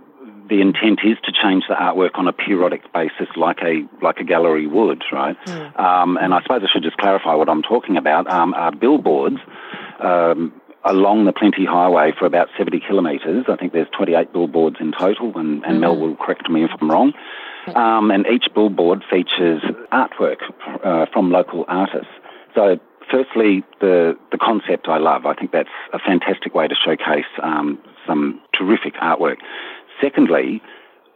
the 0.48 0.60
intent 0.60 1.00
is 1.04 1.16
to 1.24 1.32
change 1.32 1.64
the 1.68 1.74
artwork 1.74 2.10
on 2.14 2.28
a 2.28 2.32
periodic 2.32 2.92
basis, 2.92 3.28
like 3.36 3.58
a 3.62 3.86
like 4.02 4.18
a 4.18 4.24
gallery 4.24 4.66
would, 4.66 5.02
right? 5.12 5.36
Mm. 5.46 5.78
Um, 5.78 6.16
and 6.18 6.34
I 6.34 6.42
suppose 6.42 6.62
I 6.62 6.72
should 6.72 6.82
just 6.82 6.96
clarify 6.98 7.34
what 7.34 7.48
I'm 7.48 7.62
talking 7.62 7.96
about. 7.96 8.30
Um, 8.30 8.54
are 8.54 8.72
billboards 8.72 9.38
um, 10.00 10.52
along 10.84 11.24
the 11.24 11.32
Plenty 11.32 11.64
Highway 11.64 12.12
for 12.18 12.26
about 12.26 12.48
70 12.56 12.80
kilometres. 12.80 13.46
I 13.48 13.56
think 13.56 13.72
there's 13.72 13.88
28 13.96 14.32
billboards 14.32 14.76
in 14.80 14.92
total, 14.92 15.36
and, 15.36 15.64
and 15.64 15.76
mm. 15.76 15.80
Mel 15.80 15.96
will 15.96 16.16
correct 16.16 16.48
me 16.48 16.64
if 16.64 16.70
I'm 16.80 16.90
wrong. 16.90 17.12
Um, 17.74 18.12
and 18.12 18.26
each 18.28 18.46
billboard 18.54 19.02
features 19.10 19.60
artwork 19.90 20.38
uh, 20.84 21.06
from 21.12 21.32
local 21.32 21.64
artists. 21.66 22.12
So 22.54 22.78
firstly, 23.10 23.64
the 23.80 24.16
the 24.30 24.38
concept 24.38 24.88
I 24.88 24.98
love. 24.98 25.26
I 25.26 25.34
think 25.34 25.52
that's 25.52 25.68
a 25.92 25.98
fantastic 25.98 26.54
way 26.54 26.68
to 26.68 26.74
showcase 26.74 27.26
um, 27.42 27.78
some 28.06 28.40
terrific 28.56 28.94
artwork. 28.94 29.38
Secondly, 30.00 30.62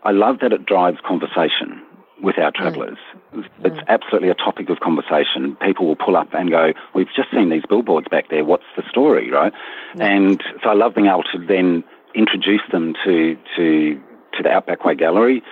I 0.02 0.12
love 0.12 0.38
that 0.40 0.52
it 0.52 0.66
drives 0.66 0.98
conversation 1.06 1.82
with 2.22 2.38
our 2.38 2.52
travellers. 2.52 2.98
Mm. 3.34 3.44
It's 3.64 3.76
mm. 3.76 3.88
absolutely 3.88 4.28
a 4.28 4.34
topic 4.34 4.68
of 4.68 4.80
conversation. 4.80 5.56
People 5.62 5.86
will 5.86 5.96
pull 5.96 6.16
up 6.16 6.28
and 6.32 6.50
go, 6.50 6.72
We've 6.94 7.08
just 7.14 7.30
seen 7.30 7.50
these 7.50 7.64
billboards 7.68 8.08
back 8.10 8.28
there. 8.30 8.44
What's 8.44 8.64
the 8.76 8.82
story, 8.90 9.30
right? 9.30 9.52
Mm. 9.94 10.02
And 10.02 10.44
so 10.62 10.70
I 10.70 10.74
love 10.74 10.94
being 10.94 11.06
able 11.06 11.24
to 11.32 11.38
then 11.38 11.84
introduce 12.14 12.62
them 12.72 12.94
to, 13.04 13.36
to, 13.56 13.94
to 14.34 14.42
the 14.42 14.50
Outback 14.50 14.84
Way 14.84 14.94
Gallery 14.94 15.42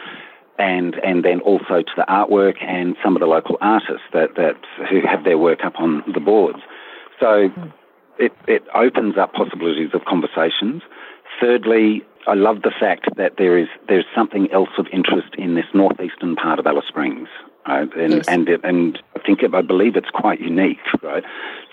and, 0.59 0.97
and 1.05 1.25
then 1.25 1.41
also 1.41 1.83
to 1.83 1.93
the 1.97 2.05
artwork 2.09 2.63
and 2.63 2.97
some 3.03 3.15
of 3.15 3.21
the 3.21 3.27
local 3.27 3.57
artists 3.61 4.07
that, 4.13 4.35
that 4.37 4.57
who 4.91 5.01
have 5.07 5.25
their 5.25 5.39
work 5.39 5.65
up 5.65 5.75
on 5.79 6.03
the 6.13 6.21
boards. 6.21 6.59
So 7.21 7.49
mm. 7.49 7.73
it, 8.19 8.33
it 8.47 8.65
opens 8.75 9.17
up 9.17 9.33
possibilities 9.33 9.91
of 9.95 10.05
conversations. 10.05 10.83
Thirdly, 11.41 12.03
I 12.27 12.35
love 12.35 12.63
the 12.63 12.73
fact 12.79 13.09
that 13.17 13.37
there 13.39 13.57
is 13.57 13.69
there's 13.89 14.05
something 14.15 14.49
else 14.53 14.71
of 14.79 14.87
interest 14.93 15.35
in 15.37 15.55
this 15.55 15.67
northeastern 15.73 16.37
part 16.37 16.59
of 16.59 16.67
Alice 16.67 16.87
Springs. 16.89 17.29
Right? 17.67 17.89
And 17.97 18.13
yes. 18.15 18.29
and 18.29 18.49
and 18.49 18.99
I 19.15 19.21
think 19.21 19.41
I 19.43 19.63
believe 19.63 19.97
it's 19.97 20.11
quite 20.11 20.41
unique, 20.41 20.79
right? 21.03 21.23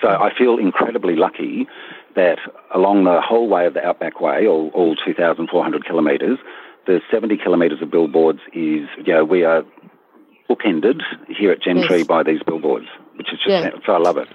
So 0.01 0.09
I 0.09 0.31
feel 0.37 0.57
incredibly 0.57 1.15
lucky 1.15 1.67
that 2.15 2.39
along 2.73 3.03
the 3.03 3.21
whole 3.21 3.47
way 3.47 3.65
of 3.65 3.73
the 3.73 3.85
Outback 3.85 4.21
Way, 4.21 4.47
all, 4.47 4.71
all 4.73 4.95
2,400 4.95 5.85
kilometres, 5.85 6.39
the 6.87 7.01
70 7.11 7.37
kilometres 7.37 7.81
of 7.81 7.91
billboards 7.91 8.39
is, 8.53 8.87
you 9.05 9.13
know, 9.13 9.25
we 9.25 9.43
are 9.43 9.63
bookended 10.49 11.01
here 11.27 11.51
at 11.51 11.61
Gemtree 11.61 11.99
yes. 11.99 12.07
by 12.07 12.23
these 12.23 12.41
billboards, 12.45 12.87
which 13.15 13.27
is 13.33 13.39
just, 13.39 13.49
yeah. 13.49 13.71
so 13.85 13.93
I 13.93 13.97
love 13.97 14.17
it. 14.17 14.27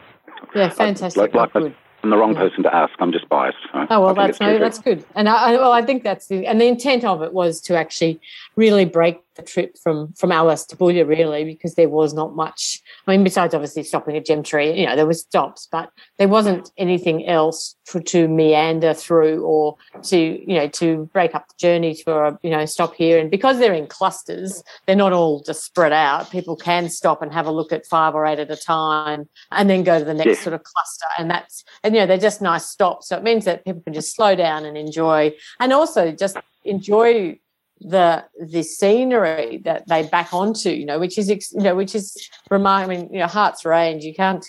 Yeah, 0.55 0.69
fantastic. 0.71 1.35
like, 1.35 1.55
like 1.55 1.75
I'm 2.03 2.11
the 2.11 2.17
wrong 2.17 2.35
person 2.35 2.63
to 2.63 2.75
ask. 2.75 2.93
I'm 2.99 3.13
just 3.13 3.29
biased. 3.29 3.59
Oh 3.75 4.01
well, 4.01 4.15
that's 4.15 4.41
no, 4.41 4.59
that's 4.59 4.79
good. 4.79 5.05
And 5.15 5.29
I, 5.29 5.53
well, 5.53 5.73
I 5.73 5.83
think 5.83 6.03
that's 6.03 6.29
the 6.29 6.47
and 6.47 6.61
the 6.61 6.67
intent 6.67 7.05
of 7.05 7.23
it 7.23 7.33
was 7.33 7.61
to 7.63 7.77
actually 7.77 8.21
really 8.61 8.85
break 8.85 9.19
the 9.37 9.43
trip 9.43 9.77
from 9.83 10.13
from 10.13 10.31
Alice 10.31 10.67
to 10.67 10.77
Boulia, 10.77 11.09
really, 11.09 11.45
because 11.45 11.75
there 11.75 11.89
was 11.89 12.13
not 12.13 12.37
much. 12.37 12.81
I 13.07 13.11
mean, 13.11 13.25
besides 13.25 13.55
obviously 13.55 13.83
stopping 13.83 14.17
at 14.17 14.27
Gemtree, 14.27 14.77
you 14.79 14.87
know, 14.87 14.97
there 14.97 15.07
was 15.07 15.23
stops, 15.23 15.67
but 15.73 15.91
there 16.19 16.29
wasn't 16.29 16.71
anything 16.77 17.27
else 17.27 17.75
for, 17.87 18.01
to 18.01 18.29
meander 18.29 18.93
through 18.93 19.43
or 19.43 19.77
to 20.03 20.19
you 20.19 20.59
know 20.59 20.69
to 20.69 21.09
break 21.15 21.35
up 21.35 21.49
the 21.49 21.55
journey 21.59 21.95
for 21.95 22.27
a 22.27 22.39
you 22.43 22.51
know 22.51 22.67
stop 22.67 22.95
here. 22.95 23.19
And 23.19 23.31
because 23.31 23.59
they're 23.59 23.73
in 23.73 23.87
clusters, 23.87 24.63
they're 24.87 24.95
not 24.95 25.15
all 25.15 25.43
just 25.43 25.65
spread 25.65 25.93
out. 25.93 26.31
People 26.31 26.57
can 26.57 26.91
stop 26.91 27.23
and 27.23 27.33
have 27.33 27.47
a 27.47 27.51
look 27.51 27.73
at 27.73 27.87
five 27.87 28.15
or 28.15 28.27
eight 28.27 28.39
at 28.39 28.51
a 28.51 28.57
time, 28.57 29.29
and 29.51 29.71
then 29.71 29.83
go 29.83 29.99
to 29.99 30.05
the 30.05 30.15
next 30.15 30.27
yeah. 30.27 30.45
sort 30.45 30.55
of 30.55 30.63
cluster. 30.63 31.07
And 31.19 31.31
that's 31.31 31.65
and 31.83 31.95
you 31.95 32.01
know 32.01 32.07
they're 32.07 32.19
just 32.19 32.43
nice 32.43 32.67
stops. 32.67 33.09
So 33.09 33.17
it 33.17 33.23
means 33.23 33.47
that 33.47 33.65
people 33.65 33.81
can 33.81 33.95
just 33.95 34.15
slow 34.15 34.37
down 34.37 34.67
and 34.67 34.77
enjoy, 34.77 35.33
and 35.59 35.73
also 35.73 36.13
just 36.13 36.37
enjoy 36.65 37.39
the 37.81 38.25
the 38.39 38.63
scenery 38.63 39.59
that 39.65 39.89
they 39.89 40.07
back 40.07 40.33
onto, 40.33 40.71
you 40.71 40.87
know, 40.87 40.99
which 40.99 41.19
is 41.19 41.29
you 41.29 41.63
know, 41.63 41.75
which 41.75 41.95
is 41.95 42.29
remarkable. 42.51 42.93
I 42.93 42.97
mean, 42.97 43.13
you 43.13 43.21
know, 43.21 43.27
Harts 43.27 43.65
Range, 43.65 44.05
you 44.05 44.15
can't 44.15 44.47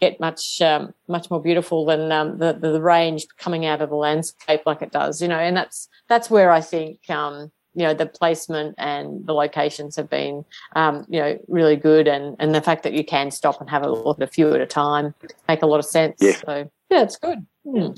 get 0.00 0.18
much 0.18 0.60
um, 0.62 0.92
much 1.08 1.30
more 1.30 1.42
beautiful 1.42 1.84
than 1.84 2.10
um, 2.10 2.38
the, 2.38 2.54
the, 2.54 2.72
the 2.72 2.82
range 2.82 3.26
coming 3.38 3.66
out 3.66 3.82
of 3.82 3.90
the 3.90 3.96
landscape 3.96 4.62
like 4.66 4.82
it 4.82 4.92
does, 4.92 5.20
you 5.20 5.28
know, 5.28 5.38
and 5.38 5.56
that's 5.56 5.88
that's 6.08 6.30
where 6.30 6.50
I 6.50 6.60
think 6.60 7.08
um, 7.10 7.52
you 7.74 7.82
know 7.82 7.94
the 7.94 8.06
placement 8.06 8.74
and 8.78 9.26
the 9.26 9.34
locations 9.34 9.96
have 9.96 10.08
been 10.08 10.44
um, 10.74 11.06
you 11.08 11.20
know 11.20 11.38
really 11.48 11.76
good, 11.76 12.08
and 12.08 12.34
and 12.38 12.54
the 12.54 12.62
fact 12.62 12.82
that 12.82 12.94
you 12.94 13.04
can 13.04 13.30
stop 13.30 13.60
and 13.60 13.70
have 13.70 13.82
a 13.82 13.90
look 13.90 14.20
at 14.20 14.28
a 14.28 14.30
few 14.30 14.52
at 14.54 14.60
a 14.60 14.66
time 14.66 15.14
make 15.48 15.62
a 15.62 15.66
lot 15.66 15.78
of 15.78 15.84
sense. 15.84 16.16
Yeah. 16.20 16.32
So 16.44 16.70
yeah, 16.90 17.02
it's 17.02 17.16
good. 17.16 17.46
Hmm. 17.64 17.92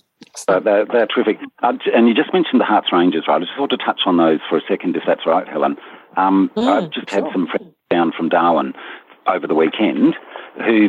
Uh, 0.48 0.60
they're, 0.60 0.86
they're, 0.86 1.06
terrific. 1.06 1.38
Uh, 1.62 1.74
and 1.94 2.08
you 2.08 2.14
just 2.14 2.32
mentioned 2.32 2.60
the 2.60 2.64
Harts 2.64 2.92
Ranges, 2.92 3.24
right? 3.28 3.36
I 3.36 3.44
just 3.44 3.58
want 3.58 3.70
to 3.72 3.76
touch 3.76 4.00
on 4.06 4.16
those 4.16 4.40
for 4.48 4.56
a 4.56 4.62
second, 4.66 4.96
if 4.96 5.02
that's 5.06 5.26
right, 5.26 5.46
Helen. 5.46 5.76
Um, 6.16 6.50
mm, 6.56 6.66
I've 6.66 6.90
just 6.90 7.10
sure. 7.10 7.24
had 7.24 7.32
some 7.32 7.46
friends 7.46 7.74
down 7.90 8.12
from 8.16 8.28
Darwin 8.28 8.72
over 9.26 9.46
the 9.46 9.54
weekend 9.54 10.14
who 10.64 10.88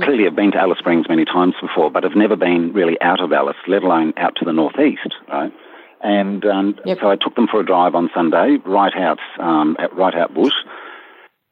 clearly 0.00 0.24
have 0.24 0.36
been 0.36 0.52
to 0.52 0.58
Alice 0.58 0.78
Springs 0.78 1.06
many 1.08 1.24
times 1.24 1.54
before, 1.60 1.90
but 1.90 2.04
have 2.04 2.16
never 2.16 2.36
been 2.36 2.72
really 2.72 3.00
out 3.00 3.20
of 3.20 3.32
Alice, 3.32 3.56
let 3.66 3.82
alone 3.82 4.12
out 4.16 4.34
to 4.36 4.44
the 4.44 4.52
northeast, 4.52 5.14
right? 5.28 5.52
And 6.02 6.44
um, 6.44 6.78
yep. 6.84 6.98
so 7.00 7.10
I 7.10 7.16
took 7.16 7.34
them 7.34 7.48
for 7.50 7.60
a 7.60 7.66
drive 7.66 7.94
on 7.94 8.10
Sunday, 8.14 8.58
right 8.64 8.92
out 8.94 9.18
um, 9.40 9.76
at 9.78 9.94
right 9.94 10.14
out 10.14 10.34
bush. 10.34 10.52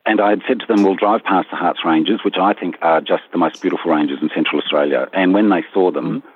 And 0.05 0.21
I 0.21 0.31
had 0.31 0.43
said 0.47 0.61
to 0.61 0.67
them, 0.67 0.83
we'll 0.83 0.97
drive 0.97 1.23
past 1.23 1.49
the 1.51 1.57
Harts 1.57 1.81
Ranges, 1.85 2.21
which 2.25 2.37
I 2.39 2.53
think 2.53 2.77
are 2.83 3.01
just 3.01 3.23
the 3.31 3.39
most 3.39 3.63
beautiful 3.63 3.93
ranges 3.93 4.19
in 4.21 4.31
Central 4.35 4.61
Australia. 4.61 5.09
And 5.13 5.33
when 5.33 5.49
they 5.49 5.65
saw 5.73 5.91
them, 5.91 6.23
mm 6.23 6.32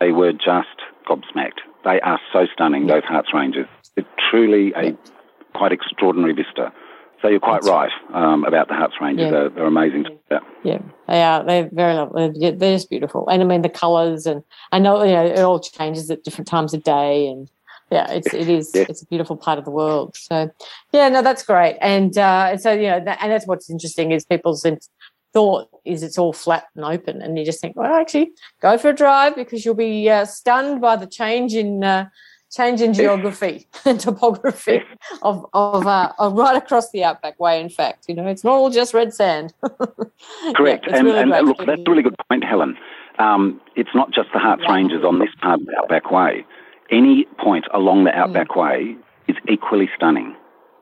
they 0.00 0.12
were 0.12 0.32
just 0.32 0.80
gobsmacked. 1.08 1.60
They 1.84 2.00
are 2.00 2.20
so 2.32 2.46
stunning, 2.52 2.86
those 2.86 3.04
Harts 3.04 3.34
Ranges. 3.34 3.66
It's 3.96 4.08
truly 4.30 4.72
a 4.74 4.96
quite 5.54 5.72
extraordinary 5.72 6.32
vista. 6.32 6.72
So 7.22 7.28
you're 7.28 7.40
quite 7.40 7.62
That's 7.62 7.70
right 7.70 7.90
um, 8.12 8.44
about 8.44 8.68
the 8.68 8.74
Harts 8.74 8.96
Ranges. 9.00 9.24
Yeah. 9.24 9.30
They're, 9.30 9.48
they're, 9.48 9.66
amazing. 9.66 10.06
Yeah. 10.30 10.40
yeah, 10.62 10.78
they 11.08 11.22
are. 11.22 11.44
They're 11.44 11.70
very 11.72 11.94
lovely. 11.94 12.32
They're, 12.38 12.52
they're 12.52 12.76
just 12.76 12.90
beautiful. 12.90 13.28
And 13.28 13.42
I 13.42 13.46
mean, 13.46 13.62
the 13.62 13.70
colours 13.70 14.26
and 14.26 14.42
I 14.72 14.78
know, 14.78 15.02
you 15.02 15.12
know, 15.12 15.24
it 15.24 15.38
all 15.38 15.60
changes 15.60 16.10
at 16.10 16.22
different 16.24 16.48
times 16.48 16.74
of 16.74 16.82
day 16.82 17.28
and 17.28 17.48
yeah, 17.90 18.10
it's 18.10 18.32
it 18.32 18.48
is 18.48 18.72
yeah. 18.74 18.86
it's 18.88 19.02
a 19.02 19.06
beautiful 19.06 19.36
part 19.36 19.58
of 19.58 19.64
the 19.64 19.70
world. 19.70 20.16
So 20.16 20.50
yeah, 20.92 21.08
no, 21.08 21.22
that's 21.22 21.44
great. 21.44 21.76
And 21.80 22.16
uh, 22.18 22.56
so 22.56 22.72
you 22.72 22.88
know, 22.88 23.04
that, 23.04 23.18
and 23.22 23.30
that's 23.30 23.46
what's 23.46 23.70
interesting 23.70 24.10
is 24.10 24.24
people's 24.24 24.64
thought 25.34 25.68
is 25.84 26.02
it's 26.02 26.16
all 26.16 26.32
flat 26.32 26.64
and 26.74 26.84
open, 26.84 27.20
and 27.20 27.38
you 27.38 27.44
just 27.44 27.60
think, 27.60 27.76
well, 27.76 27.92
actually, 27.92 28.32
go 28.62 28.78
for 28.78 28.88
a 28.88 28.94
drive 28.94 29.36
because 29.36 29.64
you'll 29.64 29.74
be 29.74 30.08
uh, 30.08 30.24
stunned 30.24 30.80
by 30.80 30.96
the 30.96 31.06
change 31.06 31.54
in 31.54 31.84
uh, 31.84 32.08
change 32.54 32.80
in 32.80 32.94
geography 32.94 33.66
and 33.84 34.00
topography 34.00 34.82
of 35.22 35.44
of, 35.52 35.86
uh, 35.86 36.12
of 36.18 36.34
right 36.34 36.56
across 36.56 36.90
the 36.92 37.04
Outback 37.04 37.38
Way. 37.38 37.60
In 37.60 37.68
fact, 37.68 38.06
you 38.08 38.14
know, 38.14 38.26
it's 38.26 38.44
not 38.44 38.52
all 38.52 38.70
just 38.70 38.94
red 38.94 39.12
sand. 39.12 39.52
Correct, 40.54 40.86
yeah, 40.88 40.96
and, 40.96 41.06
really 41.06 41.18
and 41.18 41.48
look, 41.48 41.58
that's 41.58 41.82
a 41.86 41.90
really 41.90 42.02
good 42.02 42.16
point, 42.30 42.44
Helen. 42.44 42.78
Um, 43.18 43.60
it's 43.76 43.94
not 43.94 44.10
just 44.12 44.28
the 44.32 44.38
Harts 44.38 44.62
yeah. 44.64 44.72
Ranges 44.72 45.04
on 45.04 45.18
this 45.18 45.28
part 45.40 45.60
of 45.60 45.66
the 45.66 45.76
Outback 45.78 46.10
Way. 46.10 46.46
Any 46.90 47.26
point 47.38 47.64
along 47.72 48.04
the 48.04 48.10
mm. 48.10 48.16
Outback 48.16 48.48
mm. 48.48 48.62
Way 48.62 48.96
is 49.28 49.36
equally 49.48 49.88
stunning, 49.96 50.34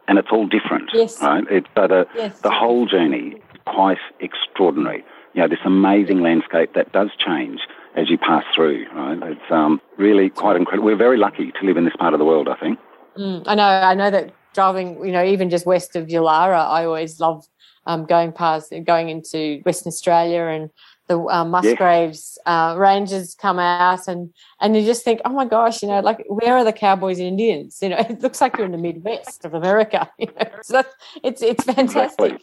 and 0.08 0.18
it's 0.18 0.28
all 0.30 0.46
different. 0.46 0.90
Yes. 0.92 1.20
Right. 1.22 1.44
It's, 1.50 1.68
so 1.74 1.88
the 1.88 2.06
yes. 2.14 2.40
the 2.40 2.50
whole 2.50 2.86
journey 2.86 3.40
quite 3.66 3.98
extraordinary. 4.20 5.04
You 5.34 5.42
know, 5.42 5.48
this 5.48 5.60
amazing 5.64 6.20
landscape 6.20 6.74
that 6.74 6.92
does 6.92 7.10
change 7.18 7.60
as 7.96 8.10
you 8.10 8.18
pass 8.18 8.44
through. 8.54 8.86
Right? 8.94 9.18
It's 9.22 9.50
um, 9.50 9.80
really 9.96 10.30
quite 10.30 10.56
incredible. 10.56 10.86
We're 10.86 10.96
very 10.96 11.16
lucky 11.16 11.52
to 11.52 11.66
live 11.66 11.76
in 11.76 11.84
this 11.84 11.96
part 11.96 12.14
of 12.14 12.18
the 12.18 12.24
world. 12.24 12.48
I 12.48 12.56
think. 12.56 12.78
Mm, 13.16 13.44
I 13.46 13.54
know. 13.54 13.64
I 13.64 13.94
know 13.94 14.10
that 14.10 14.32
driving, 14.54 15.04
you 15.04 15.12
know, 15.12 15.24
even 15.24 15.50
just 15.50 15.66
west 15.66 15.96
of 15.96 16.08
Yulara, 16.08 16.68
I 16.68 16.84
always 16.84 17.20
love 17.20 17.46
um, 17.86 18.04
going 18.04 18.32
past, 18.32 18.72
going 18.84 19.08
into 19.08 19.60
Western 19.64 19.88
Australia 19.88 20.42
and 20.42 20.70
the 21.08 21.18
uh, 21.18 21.44
Musgraves 21.44 22.38
yeah. 22.46 22.70
uh, 22.70 22.76
Rangers 22.76 23.34
come 23.34 23.58
out, 23.58 24.06
and 24.06 24.32
and 24.60 24.76
you 24.76 24.84
just 24.84 25.04
think, 25.04 25.20
oh 25.24 25.32
my 25.32 25.44
gosh, 25.44 25.82
you 25.82 25.88
know, 25.88 26.00
like 26.00 26.24
where 26.28 26.56
are 26.56 26.64
the 26.64 26.72
Cowboys 26.72 27.18
and 27.18 27.28
Indians? 27.28 27.78
You 27.82 27.90
know, 27.90 27.96
it 28.08 28.20
looks 28.20 28.40
like 28.40 28.56
you're 28.56 28.66
in 28.66 28.72
the 28.72 28.78
Midwest 28.78 29.44
of 29.44 29.54
America. 29.54 30.08
You 30.18 30.26
know? 30.26 30.48
So 30.62 30.72
that's 30.74 30.94
it's 31.22 31.42
it's 31.42 31.64
fantastic. 31.64 32.32
Exactly. 32.32 32.38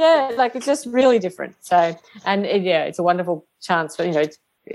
Yeah, 0.00 0.30
like 0.34 0.56
it's 0.56 0.64
just 0.64 0.86
really 0.86 1.18
different. 1.18 1.56
So, 1.60 1.94
and 2.24 2.46
it, 2.46 2.62
yeah, 2.62 2.84
it's 2.84 2.98
a 2.98 3.02
wonderful 3.02 3.44
chance 3.60 3.96
for 3.96 4.04
you 4.04 4.12
know 4.12 4.24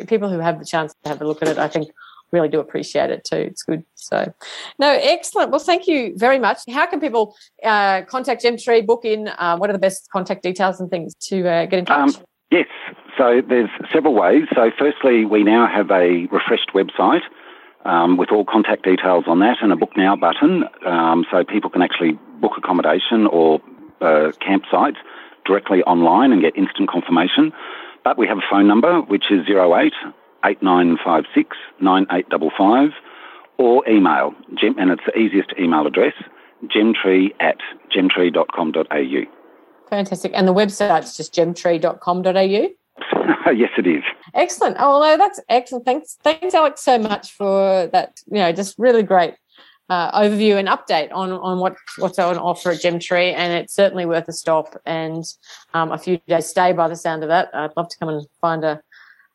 people 0.07 0.29
who 0.29 0.37
have 0.37 0.59
the 0.59 0.65
chance 0.65 0.93
to 1.01 1.09
have 1.09 1.19
a 1.19 1.25
look 1.25 1.41
at 1.41 1.47
it. 1.47 1.57
I 1.57 1.67
think 1.67 1.89
really 2.31 2.47
do 2.47 2.59
appreciate 2.59 3.09
it 3.09 3.23
too. 3.23 3.37
It's 3.37 3.63
good. 3.63 3.83
So, 3.95 4.31
no, 4.77 4.91
excellent. 4.91 5.49
Well, 5.49 5.59
thank 5.59 5.87
you 5.87 6.13
very 6.15 6.37
much. 6.37 6.59
How 6.69 6.85
can 6.85 6.99
people 6.99 7.35
uh, 7.63 8.03
contact 8.03 8.43
Gemtree, 8.43 8.85
book 8.85 9.03
in? 9.03 9.29
Uh, 9.29 9.57
what 9.57 9.67
are 9.71 9.73
the 9.73 9.79
best 9.79 10.09
contact 10.11 10.43
details 10.43 10.79
and 10.79 10.91
things 10.91 11.15
to 11.29 11.47
uh, 11.47 11.65
get 11.65 11.79
in 11.79 11.85
touch? 11.85 12.17
Um, 12.17 12.23
yes. 12.51 12.67
So 13.17 13.41
there's 13.49 13.69
several 13.91 14.13
ways. 14.13 14.43
So 14.53 14.69
firstly, 14.77 15.25
we 15.25 15.43
now 15.43 15.67
have 15.67 15.89
a 15.89 16.27
refreshed 16.31 16.71
website. 16.75 17.21
Um, 17.83 18.17
with 18.17 18.31
all 18.31 18.43
contact 18.43 18.83
details 18.83 19.25
on 19.27 19.41
that 19.41 19.57
and 19.61 19.71
a 19.71 19.75
book 19.75 19.91
now 19.95 20.15
button, 20.15 20.63
um, 20.87 21.23
so 21.29 21.43
people 21.43 21.69
can 21.69 21.83
actually 21.83 22.13
book 22.41 22.53
accommodation 22.57 23.27
or 23.27 23.61
uh, 24.01 24.31
campsites 24.41 24.97
directly 25.45 25.81
online 25.83 26.31
and 26.31 26.41
get 26.41 26.55
instant 26.57 26.89
confirmation. 26.89 27.53
But 28.03 28.17
we 28.17 28.27
have 28.27 28.37
a 28.37 28.47
phone 28.49 28.67
number 28.67 29.01
which 29.01 29.31
is 29.31 29.47
08 29.49 29.93
8956 30.45 31.57
9855 31.81 32.91
or 33.57 33.87
email, 33.89 34.33
gem, 34.59 34.75
and 34.77 34.91
it's 34.91 35.01
the 35.05 35.17
easiest 35.17 35.53
email 35.59 35.87
address, 35.87 36.13
gemtree 36.65 37.33
at 37.39 37.57
gemtree.com.au. 37.95 39.21
Fantastic. 39.89 40.31
And 40.35 40.47
the 40.47 40.53
website's 40.53 41.15
just 41.15 41.33
gemtree.com.au? 41.33 42.69
yes, 43.51 43.69
it 43.77 43.87
is. 43.87 44.03
Excellent. 44.33 44.77
Oh, 44.79 45.01
no, 45.01 45.17
that's 45.17 45.39
excellent. 45.49 45.85
Thanks, 45.85 46.17
thanks, 46.23 46.53
Alex, 46.53 46.81
so 46.81 46.97
much 46.97 47.31
for 47.31 47.87
that. 47.87 48.21
You 48.27 48.39
know, 48.39 48.51
just 48.51 48.75
really 48.77 49.03
great 49.03 49.35
uh, 49.89 50.19
overview 50.19 50.57
and 50.57 50.67
update 50.67 51.09
on 51.13 51.31
on 51.31 51.59
what 51.59 51.75
what's 51.97 52.19
on 52.19 52.37
offer 52.37 52.71
at 52.71 52.81
Gemtree, 52.81 53.33
and 53.33 53.53
it's 53.53 53.73
certainly 53.73 54.05
worth 54.05 54.27
a 54.27 54.33
stop 54.33 54.79
and 54.85 55.23
um, 55.73 55.91
a 55.91 55.97
few 55.97 56.17
days 56.27 56.47
stay. 56.47 56.73
By 56.73 56.87
the 56.87 56.95
sound 56.95 57.23
of 57.23 57.29
that, 57.29 57.49
I'd 57.53 57.75
love 57.77 57.89
to 57.89 57.97
come 57.97 58.09
and 58.09 58.25
find 58.41 58.63
a, 58.63 58.81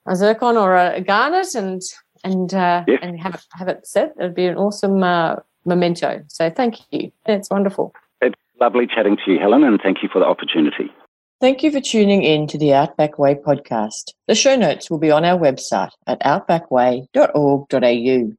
a 0.07 0.17
zircon 0.17 0.57
or 0.57 0.77
a, 0.77 1.01
garnet 1.01 1.55
and 1.55 1.81
and 2.25 2.53
uh, 2.53 2.85
yes. 2.87 2.99
and 3.03 3.21
have 3.21 3.35
it 3.35 3.45
have 3.53 3.69
it 3.69 3.87
set. 3.87 4.15
It'd 4.19 4.35
be 4.35 4.47
an 4.47 4.57
awesome 4.57 5.03
uh, 5.03 5.37
memento. 5.65 6.23
So 6.29 6.51
thank 6.51 6.77
you. 6.91 7.13
It's 7.27 7.51
wonderful. 7.51 7.95
It's 8.21 8.35
lovely 8.61 8.87
chatting 8.87 9.17
to 9.25 9.33
you, 9.33 9.39
Helen, 9.39 9.65
and 9.65 9.81
thank 9.81 10.03
you 10.03 10.09
for 10.13 10.19
the 10.19 10.27
opportunity. 10.27 10.93
Thank 11.41 11.63
you 11.63 11.71
for 11.71 11.81
tuning 11.81 12.23
in 12.23 12.47
to 12.49 12.59
the 12.59 12.75
Outback 12.75 13.19
Way 13.19 13.35
podcast. 13.35 14.13
The 14.29 14.35
show 14.35 14.57
notes 14.57 14.91
will 14.91 14.99
be 14.99 15.11
on 15.11 15.25
our 15.25 15.39
website 15.39 15.93
at 16.07 16.21
outbackway.org.au. 16.21 18.37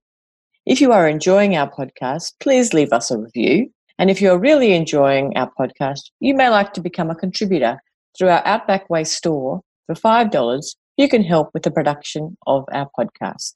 If 0.71 0.79
you 0.79 0.93
are 0.93 1.05
enjoying 1.05 1.57
our 1.57 1.69
podcast, 1.69 2.31
please 2.39 2.73
leave 2.73 2.93
us 2.93 3.11
a 3.11 3.17
review. 3.17 3.69
And 3.99 4.09
if 4.09 4.21
you're 4.21 4.39
really 4.39 4.71
enjoying 4.71 5.35
our 5.35 5.51
podcast, 5.59 5.99
you 6.21 6.33
may 6.33 6.47
like 6.47 6.71
to 6.71 6.81
become 6.81 7.09
a 7.09 7.15
contributor 7.15 7.77
through 8.17 8.29
our 8.29 8.41
Outback 8.47 8.89
Way 8.89 9.03
store. 9.03 9.59
For 9.85 9.95
$5, 9.95 10.75
you 10.95 11.09
can 11.09 11.25
help 11.25 11.49
with 11.53 11.63
the 11.63 11.71
production 11.71 12.37
of 12.47 12.63
our 12.71 12.89
podcast. 12.97 13.55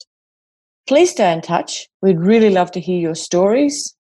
Please 0.87 1.11
stay 1.11 1.31
in 1.31 1.39
touch. 1.39 1.87
We'd 2.01 2.19
really 2.19 2.49
love 2.49 2.69
to 2.71 2.81
hear 2.81 2.99
your 2.99 3.15
stories. 3.15 3.95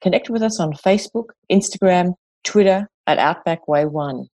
Connect 0.00 0.30
with 0.30 0.40
us 0.40 0.60
on 0.60 0.72
Facebook, 0.74 1.30
Instagram, 1.50 2.14
Twitter 2.44 2.88
at 3.08 3.18
Outback 3.18 3.66
Way 3.66 3.84
One. 3.84 4.26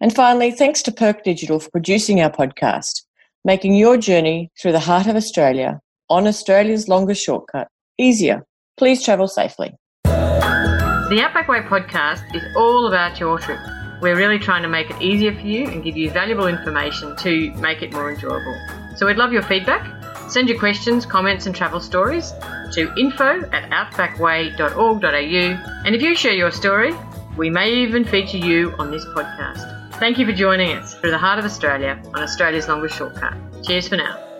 And 0.00 0.10
finally, 0.10 0.52
thanks 0.52 0.80
to 0.84 0.90
Perk 0.90 1.22
Digital 1.22 1.60
for 1.60 1.68
producing 1.68 2.22
our 2.22 2.30
podcast, 2.30 3.02
making 3.44 3.74
your 3.74 3.98
journey 3.98 4.50
through 4.58 4.72
the 4.72 4.80
heart 4.80 5.06
of 5.06 5.16
Australia 5.16 5.80
on 6.08 6.26
Australia's 6.26 6.88
longest 6.88 7.22
shortcut 7.22 7.68
easier. 7.98 8.44
Please 8.76 9.04
travel 9.04 9.28
safely. 9.28 9.74
The 10.04 11.20
Outback 11.22 11.48
Way 11.48 11.60
podcast 11.60 12.34
is 12.34 12.42
all 12.56 12.88
about 12.88 13.20
your 13.20 13.38
trip. 13.38 13.60
We're 14.00 14.16
really 14.16 14.38
trying 14.38 14.62
to 14.62 14.68
make 14.68 14.90
it 14.90 15.00
easier 15.00 15.34
for 15.34 15.46
you 15.46 15.68
and 15.68 15.84
give 15.84 15.96
you 15.96 16.10
valuable 16.10 16.46
information 16.46 17.16
to 17.16 17.52
make 17.54 17.82
it 17.82 17.92
more 17.92 18.10
enjoyable. 18.10 18.56
So 18.96 19.06
we'd 19.06 19.16
love 19.16 19.32
your 19.32 19.42
feedback. 19.42 20.30
Send 20.30 20.48
your 20.48 20.58
questions, 20.58 21.06
comments, 21.06 21.46
and 21.46 21.54
travel 21.54 21.80
stories 21.80 22.32
to 22.72 22.92
info 22.98 23.42
at 23.50 23.70
outbackway.org.au. 23.70 25.82
And 25.84 25.94
if 25.94 26.02
you 26.02 26.16
share 26.16 26.34
your 26.34 26.50
story, 26.50 26.92
we 27.36 27.50
may 27.50 27.72
even 27.72 28.04
feature 28.04 28.38
you 28.38 28.74
on 28.78 28.90
this 28.90 29.04
podcast. 29.06 29.94
Thank 29.98 30.18
you 30.18 30.26
for 30.26 30.32
joining 30.32 30.76
us 30.76 30.94
through 30.94 31.10
the 31.10 31.18
heart 31.18 31.38
of 31.38 31.44
Australia 31.44 32.00
on 32.14 32.22
Australia's 32.22 32.68
longest 32.68 32.96
shortcut. 32.96 33.34
Cheers 33.62 33.88
for 33.88 33.96
now. 33.96 34.33